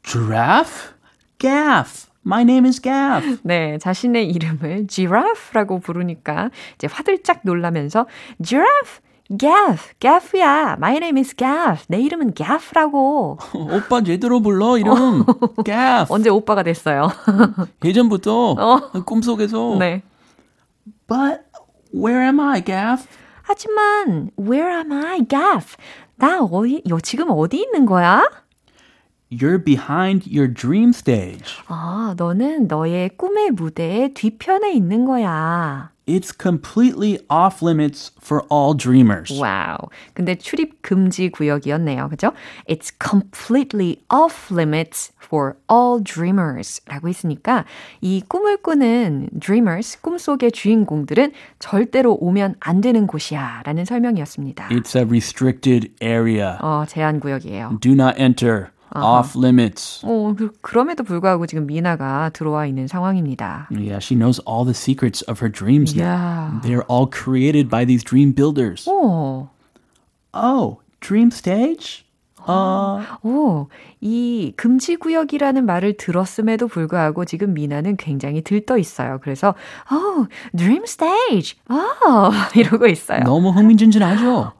giraffe? 0.04 0.95
Gaff. 1.40 2.08
My 2.26 2.42
name 2.42 2.68
is 2.68 2.82
Gaff. 2.82 3.40
네, 3.44 3.78
자신의 3.78 4.30
이름을 4.32 4.88
Giraffe라고 4.88 5.80
부르니까 5.80 6.50
이제 6.76 6.88
화들짝 6.92 7.42
놀라면서 7.44 8.08
Giraffe, 8.44 9.04
Gaff, 9.38 9.94
Gaff야. 10.00 10.74
My 10.78 10.96
name 10.98 11.20
is 11.20 11.36
Gaff. 11.36 11.86
내 11.88 12.00
이름은 12.02 12.34
Gaff라고. 12.34 13.38
오빠 13.54 14.02
제대로 14.02 14.42
불러 14.42 14.78
이름. 14.78 15.24
Gaff. 15.66 16.12
언제 16.14 16.30
오빠가 16.30 16.64
됐어요? 16.64 17.10
예전부터 17.84 18.52
어. 18.52 18.92
꿈속에서. 19.06 19.76
네. 19.80 20.02
But 21.08 21.42
where 21.94 22.24
am 22.24 22.40
I, 22.40 22.64
Gaff? 22.64 23.08
하지만 23.44 24.32
where 24.40 24.76
am 24.76 24.92
I, 24.92 25.20
Gaff? 25.28 25.76
나 26.18 26.40
어디, 26.42 26.82
지금 27.04 27.30
어디 27.30 27.58
있는 27.58 27.86
거야? 27.86 28.24
You're 29.32 29.58
behind 29.64 30.28
your 30.28 30.48
dream 30.48 30.90
stage. 30.90 31.58
아, 31.68 32.14
너는 32.16 32.68
너의 32.68 33.10
꿈의 33.18 33.52
무대의 33.52 34.14
뒤편에 34.14 34.72
있는 34.74 35.06
거야. 35.06 35.92
It's 36.08 36.32
completely 36.32 37.18
off 37.30 37.66
limits 37.66 38.12
for 38.24 38.44
all 38.52 38.78
dreamers. 38.78 39.34
와우. 39.40 39.78
근데 40.14 40.36
출입 40.36 40.84
금지 40.84 41.30
구역이었네요. 41.30 42.10
그죠? 42.10 42.32
It's 42.70 42.92
completely 43.04 43.98
off 44.14 44.54
limits 44.54 45.12
for 45.26 45.54
all 45.72 46.04
dreamers 46.04 46.82
라고 46.86 47.10
했으니까 47.10 47.66
이 48.02 48.22
꿈을 48.28 48.58
꾸는 48.58 49.30
dreamers, 49.40 50.00
꿈속의 50.02 50.52
주인공들은 50.52 51.32
절대로 51.58 52.14
오면 52.22 52.58
안 52.60 52.82
되는 52.82 53.08
곳이야 53.08 53.64
라는 53.66 53.84
설명이었습니다. 53.84 54.70
It's 54.70 54.96
a 54.96 55.04
restricted 55.04 55.92
area. 56.04 56.58
어, 56.62 56.86
제한 56.88 57.20
구역이에요. 57.20 57.80
Do 57.82 57.94
not 57.94 58.22
enter. 58.22 58.68
off 58.95 59.37
limits. 59.37 60.03
어, 60.05 60.35
그, 60.37 60.53
그럼에도 60.61 61.05
불구하고 61.05 61.47
지금 61.47 61.67
미나가 61.67 62.31
들어와 62.31 62.67
있는 62.67 62.87
상황입니다. 62.87 63.69
Yeah, 63.71 63.99
she 64.01 64.17
knows 64.17 64.41
all 64.47 64.65
the 64.65 64.75
secrets 64.75 65.23
of 65.29 65.41
her 65.41 65.51
dreams 65.51 65.95
yeah. 65.95 66.51
now. 66.53 66.61
They're 66.63 66.87
all 66.91 67.07
created 67.07 67.69
by 67.71 67.85
these 67.85 68.03
dream 68.03 68.33
builders. 68.33 68.87
오. 68.89 69.49
Oh, 70.33 70.79
dream 71.01 71.31
stage? 71.31 72.04
어. 72.48 73.02
오, 73.24 73.68
이 74.02 74.54
금지 74.56 74.96
구역이라는 74.96 75.66
말을 75.66 75.98
들었음에도 75.98 76.68
불구하고 76.68 77.26
지금 77.26 77.54
미나는 77.54 77.98
굉장히 77.98 78.42
들떠 78.42 78.78
있어요. 78.78 79.20
그래서, 79.22 79.50
어, 79.50 80.28
dream 80.56 80.84
stage. 80.84 81.58
어, 81.70 82.32
이러고 82.56 82.88
있어요. 82.88 83.22
너무 83.24 83.50
흥미진진하죠? 83.50 84.32
와, 84.36 84.54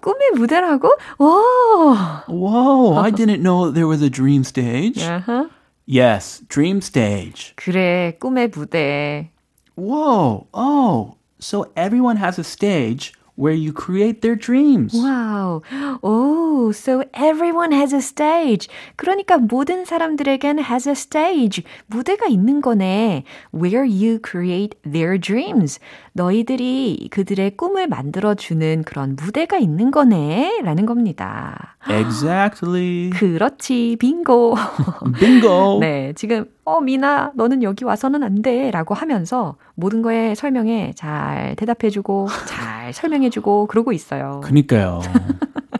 꿈의 0.00 0.30
무대라고? 0.34 0.88
와. 1.18 2.24
Whoa, 2.28 2.98
I 2.98 3.10
didn't 3.10 3.42
know 3.42 3.72
there 3.72 3.88
was 3.88 4.02
a 4.02 4.10
dream 4.10 4.42
stage. 4.42 5.02
Uh-huh. 5.02 5.48
Yes, 5.86 6.42
dream 6.48 6.78
stage. 6.78 7.54
그래, 7.56 8.16
꿈의 8.20 8.48
무대. 8.48 9.30
Whoa, 9.76 10.46
oh, 10.52 11.16
so 11.40 11.66
everyone 11.76 12.18
has 12.18 12.38
a 12.38 12.44
stage 12.44 13.12
where 13.37 13.53
you 13.53 13.71
create 13.71 14.21
their 14.21 14.35
dreams. 14.35 14.93
Wow. 14.93 15.61
Oh, 16.01 16.71
so 16.71 17.05
everyone 17.13 17.71
has 17.71 17.93
a 17.93 18.01
stage. 18.01 18.67
그러니까 18.97 19.37
모든 19.37 19.85
사람들에겐 19.85 20.59
has 20.59 20.87
a 20.89 20.95
stage. 20.95 21.63
무대가 21.85 22.25
있는 22.25 22.61
거네. 22.61 23.23
Where 23.53 23.85
you 23.85 24.19
create 24.19 24.75
their 24.83 25.19
dreams. 25.19 25.79
너희들이 26.14 27.08
그들의 27.10 27.56
꿈을 27.56 27.88
만들어주는 27.88 28.82
그런 28.84 29.16
무대가 29.16 29.56
있는 29.58 29.90
거네. 29.90 30.60
라는 30.62 30.84
겁니다. 30.86 31.76
Exactly. 31.88 33.10
그렇지. 33.18 33.96
빙고. 33.98 34.56
빙고. 35.18 35.78
네. 35.80 36.12
지금, 36.14 36.44
어, 36.64 36.80
미나, 36.80 37.32
너는 37.34 37.62
여기 37.62 37.84
와서는 37.84 38.22
안 38.22 38.42
돼. 38.42 38.70
라고 38.70 38.94
하면서 38.94 39.56
모든 39.74 40.02
거에 40.02 40.34
설명에 40.34 40.92
잘 40.96 41.56
대답해주고, 41.56 42.28
잘 42.46 42.92
설명해주고, 42.92 43.66
그러고 43.66 43.92
있어요. 43.92 44.40
그니까요. 44.44 45.00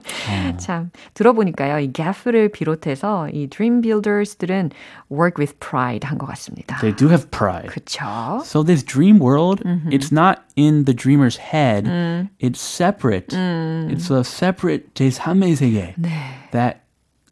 어. 0.03 0.57
참 0.57 0.91
들어보니까요. 1.15 1.79
이 1.79 1.93
GAF를 1.93 2.49
비롯해서 2.51 3.29
이 3.31 3.49
Dream 3.49 3.81
Builders들은 3.83 4.71
work 5.11 5.35
with 5.39 5.55
pride 5.59 6.09
한 6.09 6.19
것 6.19 6.27
같습니다. 6.27 6.79
They 6.79 6.95
do 6.95 7.09
have 7.09 7.31
pride. 7.31 7.69
그렇죠. 7.69 8.41
So 8.45 8.65
this 8.65 8.85
dream 8.85 9.21
world, 9.21 9.63
mm-hmm. 9.65 9.91
it's 9.91 10.11
not 10.13 10.22
in 10.56 10.86
the 10.86 10.94
dreamer's 10.94 11.38
head. 11.38 11.86
음. 11.86 12.30
It's 12.40 12.60
separate. 12.60 13.30
음. 13.30 13.90
It's 13.92 14.10
a 14.10 14.24
separate 14.24 14.94
제3의 14.94 15.56
세계 15.56 15.94
네. 15.98 16.10
that 16.52 16.84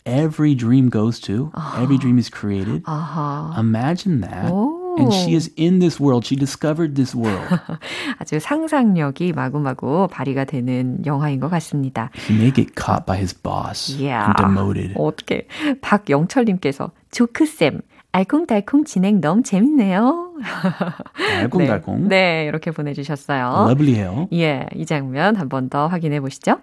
every 0.06 0.56
dream 0.56 0.90
goes 0.90 1.20
to. 1.22 1.52
Uh-huh. 1.54 1.82
Every 1.82 1.98
dream 1.98 2.18
is 2.18 2.30
created. 2.30 2.84
Uh-huh. 2.86 3.54
Imagine 3.60 4.22
that. 4.22 4.52
오. 4.52 4.82
And 4.98 5.12
she 5.12 5.36
is 5.36 5.52
in 5.58 5.80
this 5.80 6.00
world. 6.00 6.26
She 6.26 6.38
discovered 6.38 6.96
this 6.96 7.14
world. 7.14 7.60
아주 8.18 8.40
상상력이 8.40 9.34
마구마구 9.34 10.08
발휘가 10.10 10.46
되는 10.46 11.06
영화인 11.06 11.42
것 11.42 11.50
같습니다. 11.50 12.12
He 12.30 12.38
may 12.38 12.52
get 12.52 12.76
caught 12.76 13.06
by 13.06 13.18
his 13.18 13.34
boss 13.34 13.94
yeah. 14.00 14.28
and 14.28 14.38
demoted. 14.38 14.94
어떻게 14.96 15.48
박영철님께서 15.82 16.92
조크쌤 17.12 17.82
알콩달콩 18.13 18.85
진행 18.85 19.21
너무 19.21 19.43
재밌네요. 19.43 20.33
알콩달콩. 21.39 22.09
네, 22.09 22.43
네, 22.43 22.45
이렇게 22.47 22.71
보내주셨어요. 22.71 23.67
러블리해요. 23.69 24.29
예, 24.33 24.67
이 24.75 24.85
장면 24.87 25.37
한 25.37 25.49
번 25.49 25.69
더 25.69 25.87
확인해 25.87 26.21
보시죠. 26.21 26.59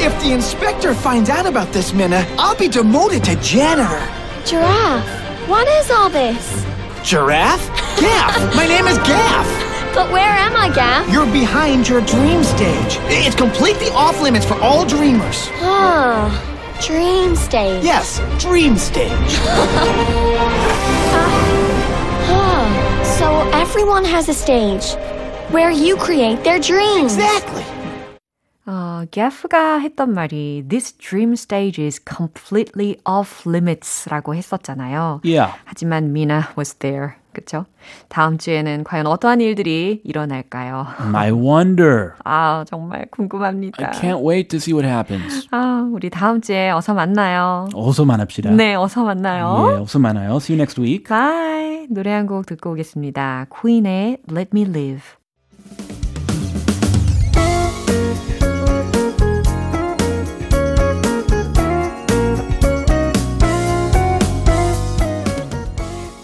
If 0.00 0.18
the 0.20 0.32
inspector 0.32 0.94
finds 0.94 1.30
out 1.30 1.46
about 1.46 1.72
this, 1.72 1.94
Minna, 1.94 2.24
I'll 2.38 2.56
be 2.56 2.68
demoted 2.68 3.22
to 3.24 3.36
janitor. 3.40 4.00
Giraffe. 4.44 5.08
What 5.48 5.66
is 5.68 5.90
all 5.90 6.08
this? 6.10 6.64
Giraffe? 7.04 7.64
Gaff! 8.00 8.36
My 8.56 8.66
name 8.66 8.86
is 8.88 8.98
Gaff! 9.04 9.46
But 9.94 10.10
where 10.12 10.32
am 10.32 10.56
I, 10.56 10.68
Gaff? 10.72 11.08
You're 11.12 11.26
behind 11.32 11.88
your 11.88 12.00
dream 12.02 12.44
stage. 12.44 12.98
It's 13.10 13.34
completely 13.36 13.88
off 13.92 14.20
limits 14.22 14.44
for 14.46 14.54
all 14.62 14.86
dreamers. 14.86 15.50
Ah, 15.60 16.30
dream 16.81 17.35
stage. 17.35 17.83
Yes, 17.83 18.21
dream 18.39 18.77
stage. 18.77 19.11
Ah, 22.27 22.65
so 23.17 23.27
everyone 23.53 24.05
has 24.05 24.29
a 24.29 24.33
stage 24.33 24.95
where 25.51 25.71
you 25.71 25.95
create 25.95 26.43
their 26.43 26.59
dreams. 26.59 27.15
Exactly. 27.15 27.63
어, 28.67 29.05
게프가 29.11 29.77
했던 29.77 30.13
말이 30.13 30.63
This 30.67 30.91
dream 30.97 31.33
stage 31.33 31.79
is 31.79 31.99
completely 32.03 32.97
off 33.05 33.43
limits라고 33.45 34.33
했었잖아요. 34.35 35.21
Yeah. 35.23 35.53
하지만 35.65 36.11
Mina 36.11 36.47
was 36.57 36.73
there. 36.79 37.17
그쵸? 37.40 37.64
다음 38.08 38.38
주에는 38.38 38.84
과연 38.84 39.06
어떠한 39.06 39.40
일들이 39.40 40.00
일어날까요? 40.04 40.86
I 41.14 41.30
wonder. 41.32 42.10
아, 42.24 42.64
정말 42.68 43.06
궁금합니다. 43.10 43.86
I 43.86 43.92
can't 43.92 44.26
wait 44.26 44.48
to 44.48 44.56
see 44.58 44.74
what 44.74 44.86
happens. 44.86 45.48
아, 45.50 45.88
우리 45.92 46.10
다음 46.10 46.40
주에 46.40 46.70
어서 46.70 46.94
만나요. 46.94 47.68
어서 47.74 48.04
만납시다. 48.04 48.50
네, 48.50 48.74
어서 48.74 49.02
만나요. 49.04 49.72
예, 49.72 49.76
어서 49.80 49.98
만나요. 49.98 50.36
See 50.36 50.54
you 50.54 50.60
next 50.60 50.80
week. 50.80 51.04
Bye. 51.08 51.86
노래 51.90 52.12
한 52.12 52.26
곡 52.26 52.46
듣고 52.46 52.72
오겠습니다. 52.72 53.46
Queen의 53.50 54.18
Let 54.30 54.50
Me 54.54 54.62
Live. 54.68 55.19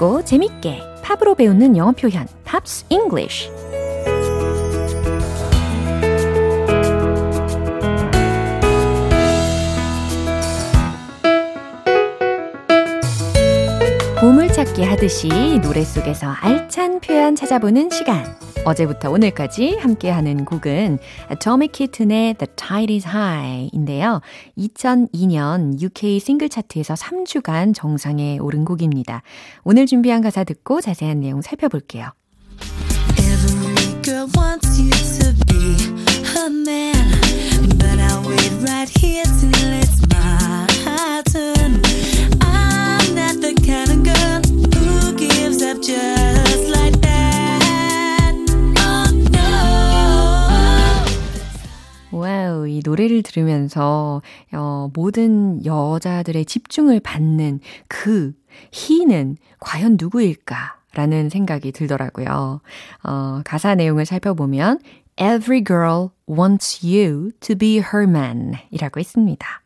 쉽고 0.00 0.24
재밌게 0.24 0.80
팝으로 1.02 1.34
배우는 1.34 1.76
영어 1.76 1.92
표현 1.92 2.26
Pops 2.44 2.86
English 2.88 3.50
보물찾기 14.18 14.82
하듯이 14.82 15.28
노래 15.62 15.84
속에서 15.84 16.28
알찬 16.40 17.00
표현 17.00 17.36
찾아보는 17.36 17.90
시간 17.90 18.24
어제부터 18.64 19.10
오늘까지 19.10 19.76
함께하는 19.78 20.44
곡은 20.44 20.98
Atomic 21.40 21.68
Kitten의 21.68 22.34
The 22.34 22.46
Tide 22.56 22.94
is 22.94 23.06
High인데요. 23.06 24.20
2002년 24.58 25.80
UK 25.82 26.20
싱글 26.20 26.48
차트에서 26.48 26.94
3주간 26.94 27.74
정상에 27.74 28.38
오른 28.38 28.64
곡입니다. 28.64 29.22
오늘 29.64 29.86
준비한 29.86 30.20
가사 30.20 30.44
듣고 30.44 30.80
자세한 30.80 31.20
내용 31.20 31.40
살펴볼게요. 31.40 32.10
Every 33.18 34.02
girl 34.02 34.28
wants 34.36 34.78
you 34.78 34.90
to 34.90 35.32
be 35.46 35.76
her 36.34 36.50
man 36.50 36.94
But 37.78 37.98
I'll 37.98 38.22
wait 38.28 38.52
right 38.62 38.88
here 38.88 39.24
till 39.24 39.72
it's 39.80 40.00
my 40.12 41.22
turn 41.32 41.80
I'm 42.42 43.14
not 43.14 43.40
the 43.40 43.54
kind 43.64 43.90
of 43.90 44.02
girl 44.04 44.40
who 44.78 45.16
gives 45.16 45.62
up 45.62 45.80
just 45.82 46.49
와우, 52.12 52.66
이 52.66 52.80
노래를 52.84 53.22
들으면서 53.22 54.20
어, 54.52 54.90
모든 54.94 55.64
여자들의 55.64 56.44
집중을 56.44 57.00
받는 57.00 57.60
그 57.88 58.32
he는 58.74 59.36
과연 59.60 59.96
누구일까? 59.98 60.80
라는 60.92 61.28
생각이 61.28 61.70
들더라고요. 61.70 62.60
어, 63.04 63.40
가사 63.44 63.76
내용을 63.76 64.06
살펴보면 64.06 64.80
Every 65.16 65.62
girl 65.62 66.08
wants 66.28 66.84
you 66.84 67.30
to 67.40 67.54
be 67.54 67.76
her 67.76 68.02
man 68.02 68.54
이라고 68.70 68.98
했습니다. 68.98 69.62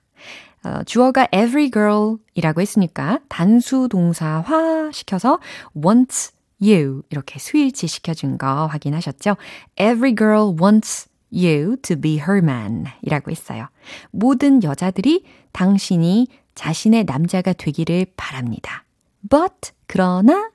어, 0.65 0.83
주어가 0.85 1.27
every 1.33 1.71
girl 1.71 2.17
이라고 2.35 2.61
했으니까 2.61 3.21
단수 3.29 3.89
동사화 3.91 4.91
시켜서 4.93 5.39
wants 5.75 6.33
you 6.61 7.03
이렇게 7.09 7.39
스위치 7.39 7.87
시켜준 7.87 8.37
거 8.37 8.67
확인하셨죠? 8.67 9.37
Every 9.77 10.15
girl 10.15 10.55
wants 10.61 11.09
you 11.35 11.77
to 11.83 12.01
be 12.01 12.19
her 12.19 12.39
man 12.39 12.85
이라고 13.03 13.31
했어요. 13.31 13.69
모든 14.11 14.63
여자들이 14.63 15.25
당신이 15.53 16.29
자신의 16.55 17.05
남자가 17.05 17.53
되기를 17.53 18.07
바랍니다. 18.17 18.85
But, 19.29 19.73
그러나, 19.87 20.51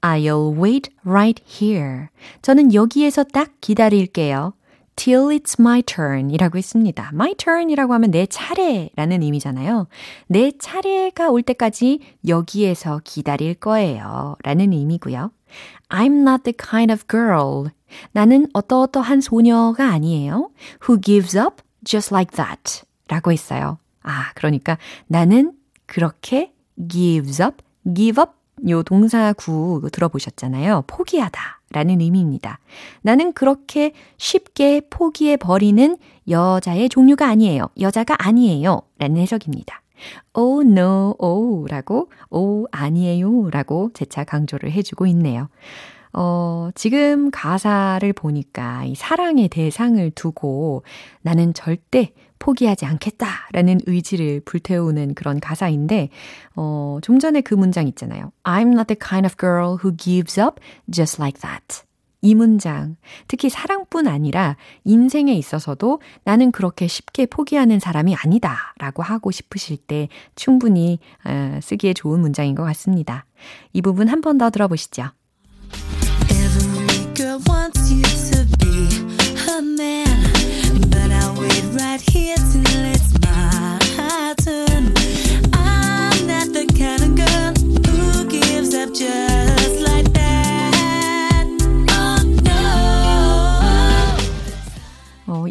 I'll 0.00 0.60
wait 0.60 0.90
right 1.04 1.42
here. 1.46 2.08
저는 2.42 2.74
여기에서 2.74 3.22
딱 3.24 3.52
기다릴게요. 3.60 4.54
till 4.96 5.28
it's 5.28 5.58
my 5.58 5.82
turn 5.82 6.30
이라고 6.30 6.58
했습니다. 6.58 7.10
my 7.12 7.34
turn 7.34 7.70
이라고 7.70 7.94
하면 7.94 8.10
내 8.10 8.26
차례라는 8.26 9.22
의미잖아요. 9.22 9.88
내 10.28 10.52
차례가 10.58 11.30
올 11.30 11.42
때까지 11.42 12.00
여기에서 12.26 13.00
기다릴 13.04 13.54
거예요. 13.54 14.36
라는 14.42 14.72
의미고요. 14.72 15.30
I'm 15.88 16.22
not 16.22 16.44
the 16.44 16.54
kind 16.56 16.92
of 16.92 17.04
girl. 17.08 17.70
나는 18.12 18.48
어떠어떠한 18.52 19.20
소녀가 19.20 19.90
아니에요. 19.90 20.50
Who 20.88 21.00
gives 21.00 21.36
up 21.38 21.62
just 21.84 22.12
like 22.12 22.36
that. 22.36 22.82
라고 23.08 23.32
했어요. 23.32 23.78
아, 24.02 24.32
그러니까 24.34 24.78
나는 25.06 25.52
그렇게 25.86 26.52
gives 26.88 27.42
up, 27.42 27.62
give 27.94 28.20
up 28.20 28.32
요 28.68 28.82
동사구 28.82 29.88
들어보셨잖아요. 29.92 30.84
포기하다 30.86 31.60
라는 31.70 32.00
의미입니다. 32.00 32.60
나는 33.02 33.32
그렇게 33.32 33.92
쉽게 34.16 34.82
포기해 34.88 35.36
버리는 35.36 35.96
여자의 36.28 36.88
종류가 36.88 37.28
아니에요. 37.28 37.68
여자가 37.80 38.16
아니에요. 38.18 38.82
라는 38.98 39.20
해석입니다. 39.20 39.82
Oh 40.34 40.62
no, 40.66 41.14
oh 41.18 41.66
라고, 41.68 42.10
oh 42.30 42.66
아니에요 42.72 43.50
라고 43.50 43.90
재차 43.94 44.24
강조를 44.24 44.72
해주고 44.72 45.06
있네요. 45.06 45.48
어, 46.12 46.70
지금 46.74 47.30
가사를 47.30 48.12
보니까 48.12 48.84
이 48.84 48.94
사랑의 48.94 49.48
대상을 49.48 50.10
두고 50.12 50.84
나는 51.22 51.52
절대 51.54 52.12
포기하지 52.38 52.84
않겠다라는 52.84 53.80
의지를 53.86 54.40
불태우는 54.44 55.14
그런 55.14 55.40
가사인데, 55.40 56.10
어, 56.56 56.98
좀 57.02 57.18
전에 57.18 57.40
그 57.40 57.54
문장 57.54 57.88
있잖아요. 57.88 58.32
I'm 58.44 58.72
not 58.72 58.86
the 58.86 58.98
kind 58.98 59.26
of 59.26 59.36
girl 59.36 59.78
who 59.82 59.96
gives 59.96 60.38
up 60.38 60.60
just 60.90 61.20
like 61.20 61.40
that. 61.40 61.83
이 62.24 62.34
문장, 62.34 62.96
특히 63.28 63.50
사랑뿐 63.50 64.08
아니라 64.08 64.56
인생에 64.84 65.34
있어서도 65.34 66.00
나는 66.24 66.52
그렇게 66.52 66.86
쉽게 66.86 67.26
포기하는 67.26 67.80
사람이 67.80 68.14
아니다 68.16 68.72
라고 68.78 69.02
하고 69.02 69.30
싶으실 69.30 69.76
때 69.76 70.08
충분히 70.34 70.98
어, 71.24 71.60
쓰기에 71.62 71.92
좋은 71.92 72.20
문장인 72.20 72.54
것 72.54 72.64
같습니다. 72.64 73.26
이 73.74 73.82
부분 73.82 74.08
한 74.08 74.22
번 74.22 74.38
더 74.38 74.48
들어보시죠. 74.48 75.10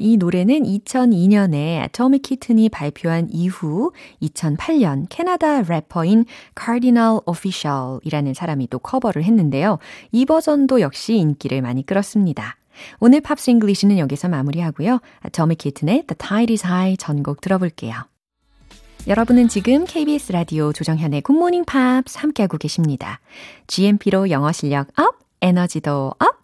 이 0.03 0.17
노래는 0.17 0.63
2002년에 0.63 1.89
토미 1.93 2.19
키튼이 2.19 2.67
발표한 2.67 3.29
이후 3.31 3.93
2008년 4.21 5.05
캐나다 5.07 5.61
래퍼인 5.61 6.25
Kardinal 6.60 7.19
Offishall이라는 7.25 8.34
사람이 8.33 8.67
또 8.67 8.79
커버를 8.79 9.23
했는데요. 9.23 9.79
이 10.11 10.25
버전도 10.25 10.81
역시 10.81 11.15
인기를 11.15 11.61
많이 11.61 11.85
끌었습니다. 11.85 12.57
오늘 12.99 13.21
Pops 13.21 13.49
English는 13.51 13.97
여기서 13.97 14.27
마무리하고요. 14.27 14.99
Atomic 15.32 15.56
Kitten의 15.56 16.03
The 16.07 16.17
Tide 16.17 16.53
is 16.53 16.65
High 16.65 16.97
전곡 16.97 17.39
들어볼게요. 17.39 17.95
여러분은 19.07 19.47
지금 19.47 19.85
KBS 19.85 20.33
라디오 20.33 20.73
조정현의 20.73 21.21
Good 21.21 21.37
Morning 21.37 21.63
Pops 21.63 22.17
함께하고 22.17 22.57
계십니다. 22.57 23.21
GMP로 23.67 24.29
영어 24.31 24.51
실력 24.51 24.89
up, 24.99 25.19
에너지도 25.41 26.13
up, 26.19 26.42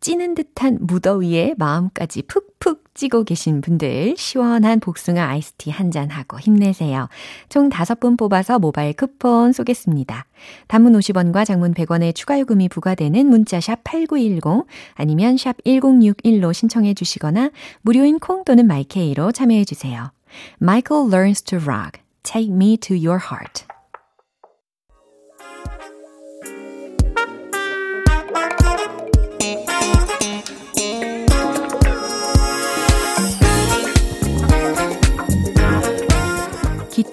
찌는 0.00 0.34
듯한 0.34 0.78
무더위에 0.80 1.54
마음까지 1.58 2.22
푹푹 2.22 2.94
찌고 2.94 3.24
계신 3.24 3.60
분들 3.60 4.16
시원한 4.16 4.80
복숭아 4.80 5.22
아이스티 5.22 5.70
한 5.70 5.90
잔하고 5.90 6.38
힘내세요. 6.38 7.08
총 7.48 7.68
5분 7.68 8.18
뽑아서 8.18 8.58
모바일 8.58 8.92
쿠폰 8.92 9.52
쏘겠습니다. 9.52 10.26
단문 10.66 10.92
50원과 10.94 11.44
장문 11.44 11.74
100원의 11.74 12.14
추가 12.14 12.38
요금이 12.38 12.68
부과되는 12.68 13.26
문자 13.26 13.60
샵 13.60 13.82
8910 13.84 14.66
아니면 14.94 15.36
샵 15.36 15.56
1061로 15.64 16.52
신청해 16.52 16.94
주시거나 16.94 17.50
무료인 17.82 18.18
콩 18.18 18.44
또는 18.44 18.66
마이케이로 18.66 19.32
참여해 19.32 19.64
주세요. 19.64 20.10
Michael 20.60 21.08
learns 21.12 21.42
to 21.42 21.58
rock. 21.58 22.02
Take 22.22 22.52
me 22.52 22.76
to 22.78 22.96
your 22.96 23.18
heart. 23.18 23.77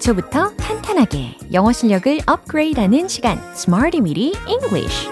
기초부터 0.06 0.50
탄탄하게 0.56 1.36
영어 1.52 1.72
실력을 1.72 2.20
업그레이드하는 2.26 3.08
시간 3.08 3.38
Smarty 3.54 3.98
Meaty 3.98 4.34
English 4.48 5.08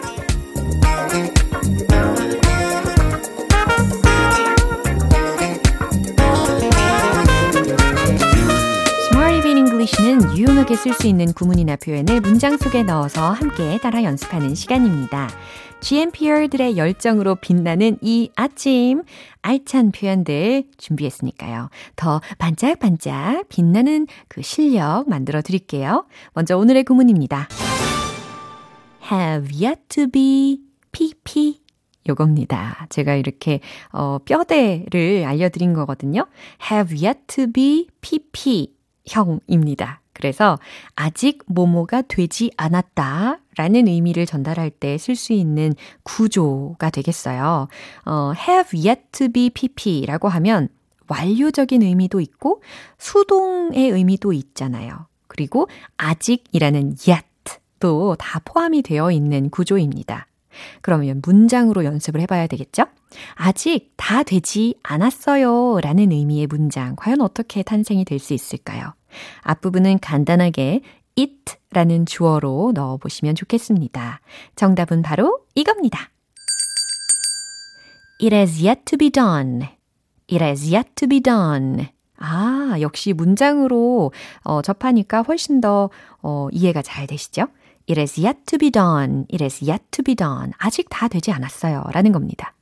는 10.00 10.37
유용하게 10.37 10.76
쓸 10.76 10.94
수 10.94 11.07
있는 11.07 11.33
구문이나 11.35 11.76
표현을 11.76 12.22
문장 12.22 12.57
속에 12.57 12.85
넣어서 12.85 13.33
함께 13.33 13.78
따라 13.83 14.02
연습하는 14.02 14.54
시간입니다. 14.54 15.28
GMPR들의 15.84 16.78
열정으로 16.78 17.34
빛나는 17.34 17.98
이 18.00 18.30
아침 18.36 19.02
알찬 19.42 19.92
표현들 19.92 20.64
준비했으니까요. 20.78 21.68
더 21.94 22.22
반짝반짝 22.38 23.50
빛나는 23.50 24.06
그 24.28 24.40
실력 24.40 25.06
만들어 25.10 25.42
드릴게요. 25.42 26.06
먼저 26.32 26.56
오늘의 26.56 26.84
구문입니다. 26.84 27.48
have 29.12 29.62
yet 29.62 29.82
to 29.90 30.06
be 30.06 30.62
pp 30.90 31.60
요겁니다. 32.08 32.86
제가 32.88 33.16
이렇게 33.16 33.60
어 33.92 34.16
뼈대를 34.24 35.24
알려 35.26 35.50
드린 35.50 35.74
거거든요. 35.74 36.26
have 36.72 37.06
yet 37.06 37.20
to 37.26 37.46
be 37.52 37.88
pp 38.00 38.74
형입니다. 39.06 40.00
그래서 40.24 40.58
아직 40.96 41.40
모모가 41.44 42.00
되지 42.08 42.50
않았다 42.56 43.40
라는 43.58 43.87
의미를 43.88 44.24
전달할 44.24 44.70
때 44.70 44.94
쓸 44.94 45.16
수 45.16 45.34
있는 45.34 45.74
구조가 46.02 46.88
되겠어요. 46.88 47.68
어, 48.06 48.32
have 48.34 48.80
yet 48.88 49.02
to 49.12 49.28
be 49.28 49.50
pp라고 49.50 50.28
하면 50.30 50.70
완료적인 51.08 51.82
의미도 51.82 52.22
있고 52.22 52.62
수동의 52.96 53.90
의미도 53.90 54.32
있잖아요. 54.32 55.08
그리고 55.28 55.68
아직이라는 55.98 56.96
yet도 57.06 58.16
다 58.18 58.40
포함이 58.46 58.80
되어 58.80 59.10
있는 59.10 59.50
구조입니다. 59.50 60.26
그러면 60.80 61.20
문장으로 61.22 61.84
연습을 61.84 62.22
해봐야 62.22 62.46
되겠죠? 62.46 62.84
아직 63.34 63.92
다 63.98 64.22
되지 64.22 64.76
않았어요 64.82 65.80
라는 65.82 66.12
의미의 66.12 66.46
문장 66.46 66.96
과연 66.96 67.20
어떻게 67.20 67.62
탄생이 67.62 68.06
될 68.06 68.18
수 68.18 68.32
있을까요? 68.32 68.94
앞부분은 69.42 69.98
간단하게 70.00 70.83
it 71.18 71.55
라는 71.70 72.07
주어로 72.07 72.72
넣어보시면 72.74 73.35
좋겠습니다. 73.35 74.20
정답은 74.57 75.03
바로 75.03 75.40
이겁니다. 75.55 76.11
It 78.20 78.35
has 78.35 78.64
yet 78.64 78.83
to 78.85 78.96
be 78.96 79.11
done. 79.11 79.68
It 80.31 80.42
has 80.42 80.72
yet 80.72 80.90
to 80.94 81.09
be 81.09 81.20
done. 81.20 81.88
아, 82.16 82.77
역시 82.81 83.12
문장으로 83.12 84.12
어, 84.42 84.62
접하니까 84.62 85.22
훨씬 85.22 85.61
더 85.61 85.90
어, 86.22 86.48
이해가 86.53 86.83
잘 86.83 87.07
되시죠? 87.07 87.48
It 87.88 88.00
has 88.00 88.18
yet 88.18 88.40
to 88.46 88.59
be 88.59 88.70
done. 88.70 89.27
It 89.33 89.42
has 89.42 89.62
yet 89.62 89.85
to 89.90 90.03
be 90.03 90.14
done. 90.14 90.53
아직 90.59 90.87
다 90.88 91.09
되지 91.09 91.33
않았어요. 91.33 91.85
라는 91.92 92.12
겁니다. 92.12 92.53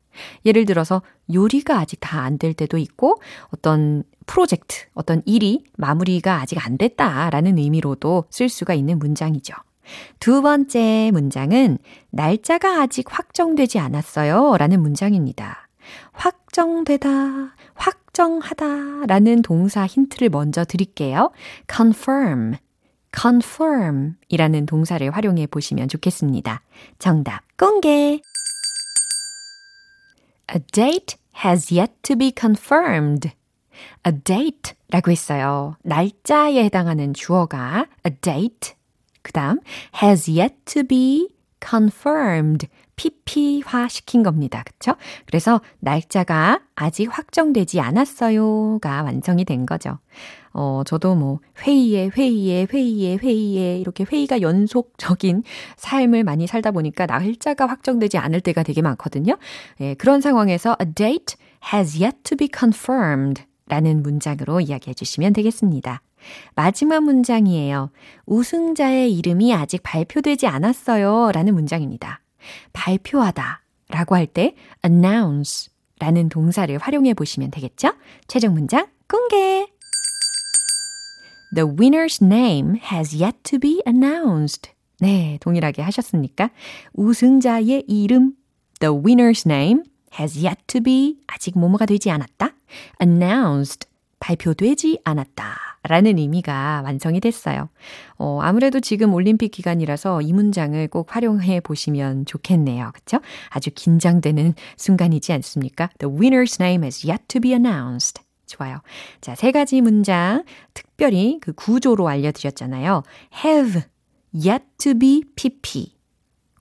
예를 0.44 0.64
들어서 0.64 1.03
요리가 1.33 1.79
아직 1.79 1.98
다 2.01 2.20
안 2.25 2.38
될 2.38 2.55
때도 2.55 2.79
있고 2.79 3.20
어떤 3.51 4.05
프로젝트, 4.27 4.87
어떤 4.94 5.22
일이 5.27 5.64
마무리가 5.77 6.40
아직 6.40 6.64
안 6.64 6.79
됐다라는 6.79 7.59
의미로도 7.59 8.25
쓸 8.31 8.48
수가 8.48 8.75
있는 8.75 8.98
문장이죠. 8.98 9.55
두 10.20 10.42
번째 10.42 11.11
문장은 11.12 11.79
날짜가 12.11 12.81
아직 12.81 13.07
확정되지 13.09 13.79
않았어요 13.81 14.57
라는 14.57 14.81
문장입니다. 14.81 15.68
확정되다, 16.12 17.09
확정하다 17.75 19.07
라는 19.07 19.42
동사 19.42 19.87
힌트를 19.87 20.29
먼저 20.31 20.64
드릴게요. 20.64 21.33
confirm, 21.70 22.55
confirm 23.18 24.14
이라는 24.29 24.66
동사를 24.66 25.11
활용해 25.11 25.48
보시면 25.48 25.88
좋겠습니다. 25.88 26.62
정답 26.98 27.42
공개! 27.59 28.20
A 30.55 30.59
date 30.59 31.17
has 31.45 31.73
yet 31.73 31.93
to 32.03 32.15
be 32.15 32.33
confirmed. 32.38 33.33
A 34.07 34.12
date 34.12 34.75
라고 34.91 35.11
했어요. 35.11 35.77
날짜에 35.83 36.62
해당하는 36.65 37.15
주어가 37.15 37.87
a 38.07 38.15
date. 38.21 38.75
그 39.23 39.33
다음 39.33 39.61
has 40.03 40.31
yet 40.31 40.55
to 40.67 40.83
be 40.83 41.29
confirmed. 41.67 42.69
PP화 42.97 43.88
시킨 43.88 44.23
겁니다. 44.23 44.62
그쵸? 44.65 44.95
그래서 45.27 45.62
날짜가 45.81 46.61
아직 46.75 47.07
확정되지 47.07 47.81
않았어요가 47.81 49.03
완성이 49.03 49.45
된 49.47 49.65
거죠. 49.65 49.99
어, 50.53 50.83
저도 50.85 51.15
뭐 51.15 51.41
회의에 51.62 52.09
회의에 52.09 52.67
회의에 52.71 53.17
회의에 53.17 53.79
이렇게 53.79 54.05
회의가 54.05 54.41
연속적인 54.41 55.43
삶을 55.77 56.25
많이 56.25 56.47
살다 56.47 56.71
보니까 56.71 57.07
날짜가 57.07 57.67
확정되지 57.67 58.19
않을 58.19 58.41
때가 58.41 58.62
되게 58.62 58.83
많거든요. 58.83 59.37
예, 59.81 59.95
그런 59.95 60.21
상황에서 60.21 60.77
a 60.81 60.93
date 60.95 61.37
has 61.73 62.03
yet 62.03 62.19
to 62.25 62.37
be 62.37 62.49
confirmed 62.55 63.45
라는 63.67 64.03
문장으로 64.03 64.61
이야기해 64.61 64.95
주시면 64.95 65.33
되겠습니다. 65.33 66.03
마지막 66.55 67.03
문장이에요. 67.03 67.91
우승자의 68.27 69.12
이름이 69.15 69.55
아직 69.55 69.83
발표되지 69.83 70.47
않았어요. 70.47 71.33
라는 71.33 71.55
문장입니다. 71.55 72.21
발표하다 72.73 73.62
라고 73.88 74.15
할 74.15 74.27
때 74.27 74.55
announce 74.85 75.71
라는 75.99 76.29
동사를 76.29 76.77
활용해 76.79 77.15
보시면 77.15 77.51
되겠죠? 77.51 77.93
최종 78.27 78.55
문장 78.55 78.87
공개! 79.09 79.71
The 81.55 81.67
winner's 81.67 82.25
name 82.25 82.77
has 82.77 83.15
yet 83.15 83.37
to 83.45 83.59
be 83.59 83.83
announced. 83.87 84.71
네, 85.01 85.37
동일하게 85.43 85.83
하셨습니까? 85.83 86.51
우승자의 86.95 87.85
이름, 87.87 88.33
the 88.81 88.95
winner's 88.95 89.47
name 89.47 89.83
has 90.19 90.43
yet 90.43 90.62
to 90.69 90.81
be 90.81 91.19
아직 91.27 91.59
뭐뭐가 91.59 91.85
되지 91.85 92.11
않았다. 92.11 92.55
announced 93.03 93.87
발표되지 94.19 95.01
않았다. 95.05 95.59
라는 95.85 96.17
의미가 96.17 96.83
완성이 96.85 97.21
됐어요. 97.21 97.69
어, 98.17 98.38
아무래도 98.41 98.81
지금 98.81 99.12
올림픽 99.12 99.51
기간이라서 99.51 100.23
이 100.23 100.33
문장을 100.33 100.88
꼭 100.88 101.15
활용해 101.15 101.61
보시면 101.61 102.25
좋겠네요. 102.25 102.93
그쵸? 102.95 103.19
아주 103.51 103.71
긴장되는 103.75 104.55
순간이지 104.77 105.33
않습니까? 105.35 105.91
The 105.99 106.17
winner's 106.17 106.62
name 106.62 106.87
is 106.87 107.07
yet 107.07 107.25
to 107.29 107.41
be 107.41 107.51
announced. 107.51 108.23
좋아요. 108.53 108.81
자, 109.21 109.35
세 109.35 109.51
가지 109.53 109.81
문장 109.81 110.45
특별히 110.75 111.38
그 111.41 111.53
구조로 111.53 112.09
알려드렸잖아요. 112.09 113.03
have 113.45 113.83
yet 114.35 114.65
to 114.79 114.95
be 114.95 115.23
pp. 115.37 115.93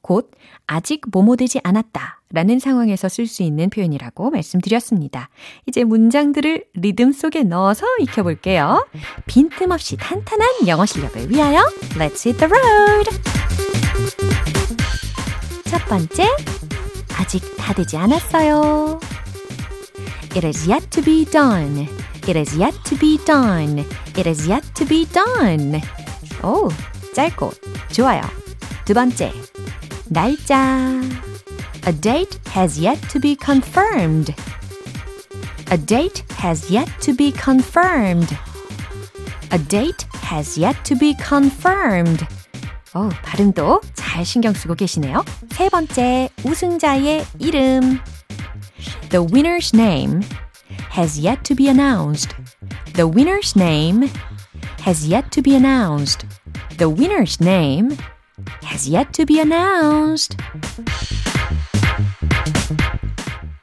곧 0.01 0.31
아직 0.65 1.01
뭐뭐 1.11 1.35
되지 1.35 1.59
않았다 1.63 2.21
라는 2.31 2.59
상황에서 2.59 3.07
쓸 3.07 3.27
수 3.27 3.43
있는 3.43 3.69
표현이라고 3.69 4.31
말씀드렸습니다. 4.31 5.29
이제 5.67 5.83
문장들을 5.83 6.65
리듬 6.73 7.11
속에 7.11 7.43
넣어서 7.43 7.85
익혀볼게요. 7.99 8.87
빈틈없이 9.27 9.97
탄탄한 9.97 10.67
영어 10.67 10.85
실력을 10.85 11.29
위하여 11.29 11.61
Let's 11.97 12.25
hit 12.25 12.37
the 12.37 12.49
road! 12.49 13.09
첫 15.65 15.85
번째, 15.87 16.25
아직 17.17 17.41
다 17.57 17.73
되지 17.73 17.95
않았어요. 17.97 18.99
It 20.34 20.44
is 20.44 20.66
yet 20.68 20.90
to 20.90 21.02
be 21.02 21.24
done. 21.24 21.88
It 22.26 22.36
is 22.36 22.56
yet 22.56 22.74
to 22.84 22.96
be 22.96 23.18
done. 23.24 23.84
It 24.16 24.26
is 24.26 24.48
yet 24.48 24.64
to 24.74 24.84
be 24.84 25.06
done. 25.06 25.80
오, 26.42 26.68
짧고 27.14 27.52
좋아요. 27.92 28.22
두 28.84 28.94
번째, 28.94 29.32
날짜. 30.10 31.00
A 31.86 31.92
date 31.92 32.38
has 32.54 32.80
yet 32.80 33.00
to 33.08 33.20
be 33.20 33.36
confirmed. 33.36 34.34
A 35.70 35.78
date 35.78 36.24
has 36.38 36.70
yet 36.72 36.90
to 37.00 37.14
be 37.14 37.32
confirmed. 37.32 38.36
A 39.50 39.58
date 39.58 40.06
has 40.22 40.58
yet 40.60 40.76
to 40.84 40.98
be 40.98 41.14
confirmed. 41.16 42.26
오, 42.94 43.08
발음도 43.22 43.80
잘 43.94 44.24
신경 44.24 44.52
쓰고 44.52 44.74
계시네요. 44.74 45.24
세 45.50 45.68
번째, 45.68 46.28
우승자의 46.44 47.24
이름. 47.38 48.00
The 49.10 49.22
winner's 49.22 49.72
name 49.72 50.22
has 50.90 51.18
yet 51.18 51.44
to 51.44 51.54
be 51.54 51.68
announced. 51.68 52.34
The 52.94 53.06
winner's 53.06 53.56
name 53.56 54.10
has 54.80 55.06
yet 55.06 55.30
to 55.32 55.42
be 55.42 55.54
announced. 55.54 56.26
The 56.78 56.88
winner's 56.88 57.40
name 57.40 57.96
has 58.62 58.88
yet 58.88 59.12
to 59.12 59.26
be 59.26 59.40
announced. 59.40 60.36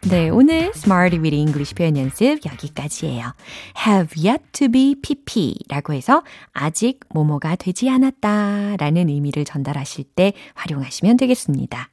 네, 0.02 0.30
오늘 0.30 0.72
Smarty 0.76 1.18
with 1.18 1.34
English 1.34 1.76
표현 1.76 1.98
연습 1.98 2.46
여기까지예요. 2.46 3.34
have 3.88 4.14
yet 4.22 4.44
to 4.52 4.68
be 4.68 4.96
pp라고 5.02 5.94
해서 5.94 6.24
아직 6.52 7.00
뭐뭐가 7.10 7.56
되지 7.56 7.90
않았다 7.90 8.76
라는 8.78 9.10
의미를 9.10 9.46
전달하실 9.46 10.04
때 10.16 10.34
활용하시면 10.56 11.18
되겠습니다. 11.18 11.90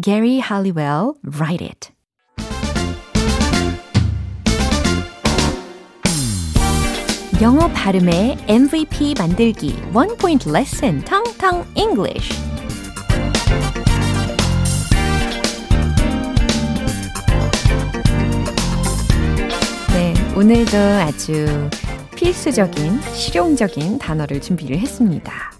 Gary 0.00 0.40
Halliwell, 0.40 1.12
write 1.22 1.64
it. 1.64 1.92
영어 7.41 7.67
발음의 7.73 8.37
MVP 8.47 9.15
만들기 9.19 9.75
One 9.93 10.15
Point 10.15 10.49
Lesson 10.49 11.03
텅텅 11.03 11.65
English 11.75 12.33
네, 19.93 20.13
오늘도 20.37 20.77
아주 20.77 21.69
필수적인 22.15 23.01
실용적인 23.13 23.99
단어를 23.99 24.39
준비를 24.39 24.77
했습니다. 24.77 25.54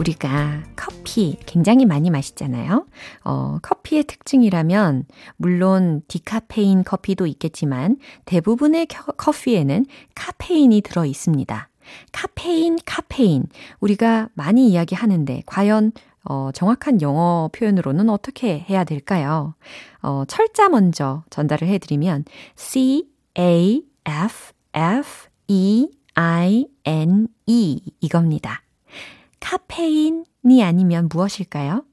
우리가 0.00 0.62
커피 0.76 1.36
굉장히 1.44 1.84
많이 1.84 2.10
마시잖아요. 2.10 2.86
어, 3.24 3.58
커피의 3.60 4.04
특징이라면 4.04 5.04
물론 5.36 6.00
디카페인 6.08 6.84
커피도 6.84 7.26
있겠지만 7.26 7.98
대부분의 8.24 8.86
커피에는 8.86 9.84
카페인이 10.14 10.80
들어 10.80 11.04
있습니다. 11.04 11.68
카페인, 12.12 12.78
카페인. 12.86 13.44
우리가 13.80 14.28
많이 14.32 14.70
이야기하는데 14.70 15.42
과연 15.44 15.92
어, 16.24 16.50
정확한 16.54 17.02
영어 17.02 17.50
표현으로는 17.52 18.08
어떻게 18.08 18.64
해야 18.70 18.84
될까요? 18.84 19.54
어, 20.02 20.24
철자 20.26 20.70
먼저 20.70 21.24
전달을 21.30 21.68
해드리면 21.68 22.24
C 22.56 23.06
A 23.38 23.82
F 24.06 24.52
F 24.72 25.28
E 25.48 25.88
I 26.14 26.66
N 26.84 27.28
E 27.46 27.80
이겁니다. 28.00 28.62
카페인이 29.40 30.62
아니면 30.62 31.08
무엇일까요? 31.12 31.84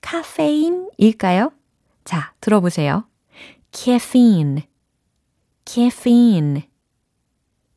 카페인일까요? 0.00 1.52
자, 2.04 2.32
들어보세요. 2.40 3.04
caffeine, 3.72 4.62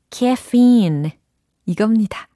caffeine. 0.09 1.11
이겁니다. 1.65 2.27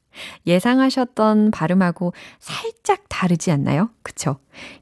예상하셨던 0.46 1.52
발음하고 1.52 2.14
살짝 2.40 3.04
다르지 3.08 3.52
않나요? 3.52 3.92
그쵸? 4.04 4.40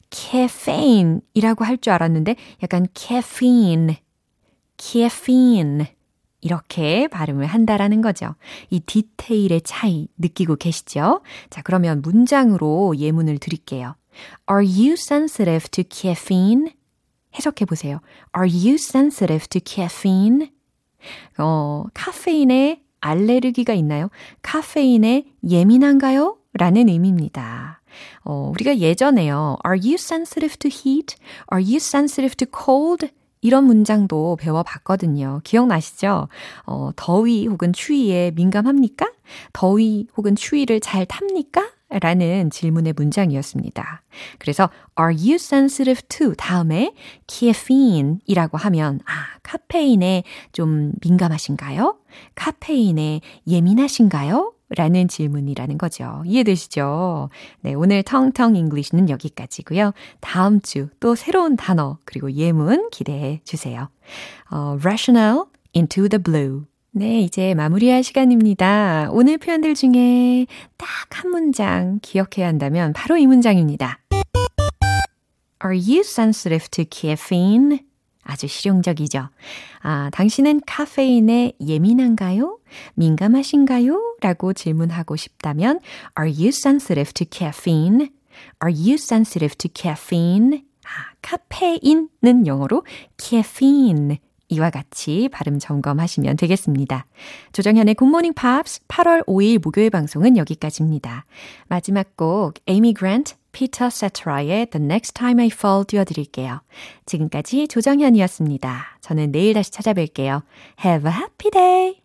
caffeine이라고 0.10 1.66
할 1.66 1.78
줄 1.78 1.94
알았는데 1.94 2.36
약간 2.64 2.88
caffeine, 2.96 3.98
caffeine. 4.78 5.86
이렇게 6.42 7.08
발음을 7.08 7.46
한다라는 7.46 8.02
거죠. 8.02 8.36
이 8.70 8.80
디테일의 8.80 9.62
차이 9.62 10.08
느끼고 10.18 10.56
계시죠? 10.56 11.22
자, 11.50 11.62
그러면 11.62 12.02
문장으로 12.02 12.96
예문을 12.98 13.40
드릴게요. 13.40 13.96
Are 14.50 14.66
you 14.66 14.94
sensitive 14.94 15.68
to 15.70 15.84
caffeine? 15.90 16.74
해석해 17.36 17.66
보세요. 17.66 18.00
Are 18.38 18.50
you 18.50 18.76
sensitive 18.76 19.48
to 19.48 19.62
caffeine? 19.64 20.52
어, 21.38 21.86
카페인에 21.94 22.82
알레르기가 23.02 23.74
있나요? 23.74 24.10
카페인에 24.42 25.26
예민한가요? 25.48 26.38
라는 26.54 26.90
의미입니다. 26.90 27.82
어, 28.24 28.52
우리가 28.54 28.80
예전에요. 28.80 29.58
Are 29.66 29.80
you 29.80 29.94
sensitive 29.94 30.58
to 30.58 30.70
heat? 30.70 31.16
Are 31.54 31.64
you 31.64 31.78
sensitive 31.78 32.36
to 32.36 32.48
cold? 32.48 33.10
이런 33.42 33.66
문장도 33.66 34.38
배워봤거든요. 34.40 35.42
기억나시죠? 35.44 36.28
어, 36.66 36.90
더위 36.96 37.48
혹은 37.48 37.72
추위에 37.74 38.32
민감합니까? 38.32 39.12
더위 39.54 40.08
혹은 40.18 40.36
추위를 40.36 40.80
잘 40.80 41.06
탑니까? 41.06 41.70
라는 41.92 42.52
질문의 42.52 42.94
문장이었습니다. 42.96 44.04
그래서 44.38 44.70
are 45.00 45.16
you 45.16 45.36
sensitive 45.36 46.02
to 46.08 46.36
다음에 46.36 46.94
caffeine 47.28 48.20
이라고 48.28 48.60
하면 48.60 49.00
아, 49.08 49.40
카페인에 49.42 50.24
좀 50.52 50.92
민감하신가요? 51.02 51.98
카페인에 52.36 53.22
예민하신가요? 53.48 54.54
라는 54.76 55.08
질문이라는 55.08 55.78
거죠. 55.78 56.22
이해되시죠? 56.26 57.30
네, 57.62 57.74
오늘 57.74 58.04
텅텅 58.04 58.56
English는 58.56 59.10
여기까지고요. 59.10 59.94
다음 60.20 60.62
주 60.62 60.90
또 61.00 61.16
새로운 61.16 61.56
단어 61.56 61.98
그리고 62.06 62.32
예문 62.32 62.90
기대해 62.92 63.42
주세요. 63.44 63.90
어, 64.52 64.78
rational 64.80 65.46
into 65.76 66.08
the 66.08 66.22
blue. 66.22 66.66
네, 66.92 67.22
이제 67.22 67.54
마무리할 67.54 68.04
시간입니다. 68.04 69.10
오늘 69.12 69.38
표현들 69.38 69.76
중에 69.76 70.46
딱 70.78 70.88
한 71.12 71.32
문장 71.32 72.00
기억해야 72.02 72.48
한다면 72.48 72.94
바로 72.94 73.18
이 73.18 73.26
문장입니다. 73.28 74.00
Are 75.64 75.78
you 75.78 76.00
sensitive 76.02 76.68
to 76.70 76.86
caffeine? 76.90 77.80
아주 78.30 78.48
실용적이죠. 78.48 79.30
아, 79.82 80.10
당신은 80.14 80.62
카페인에 80.68 81.54
예민한가요? 81.66 82.60
민감하신가요? 82.94 84.18
라고 84.22 84.54
질문하고 84.54 85.16
싶다면 85.16 85.80
Are 86.20 86.32
you 86.32 86.50
sensitive 86.50 87.12
to 87.14 87.26
caffeine? 87.30 88.10
Are 88.64 88.74
you 88.74 88.94
sensitive 88.94 89.56
to 89.56 89.72
caffeine? 89.74 90.64
아, 90.86 91.14
카페인은 91.22 92.46
영어로 92.46 92.86
caffeine 93.18 94.20
이와 94.50 94.72
같이 94.72 95.30
발음 95.32 95.60
점검하시면 95.60 96.36
되겠습니다. 96.38 97.06
조정현의 97.54 97.94
Good 97.96 98.09
Morning 98.09 98.34
Pops 98.34 98.82
8월 98.88 99.26
5일 99.28 99.62
목요일 99.64 99.92
방송은 99.92 100.38
여기까지입니다. 100.38 101.26
마지막 101.68 102.18
곡 102.18 102.56
에이미 102.68 102.94
그랜트, 102.94 103.36
피터 103.52 103.90
세트라의 103.90 104.68
The 104.68 104.84
Next 104.84 105.14
Time 105.14 105.42
I 105.42 105.50
Fall 105.54 105.86
띄워드릴게요. 105.86 106.62
지금까지 107.06 107.68
조정현이었습니다. 107.68 108.98
저는 109.02 109.32
내일 109.32 109.54
다시 109.54 109.72
찾아뵐게요. 109.72 110.44
Have 110.86 111.10
a 111.10 111.18
happy 111.18 111.52
day! 111.52 111.99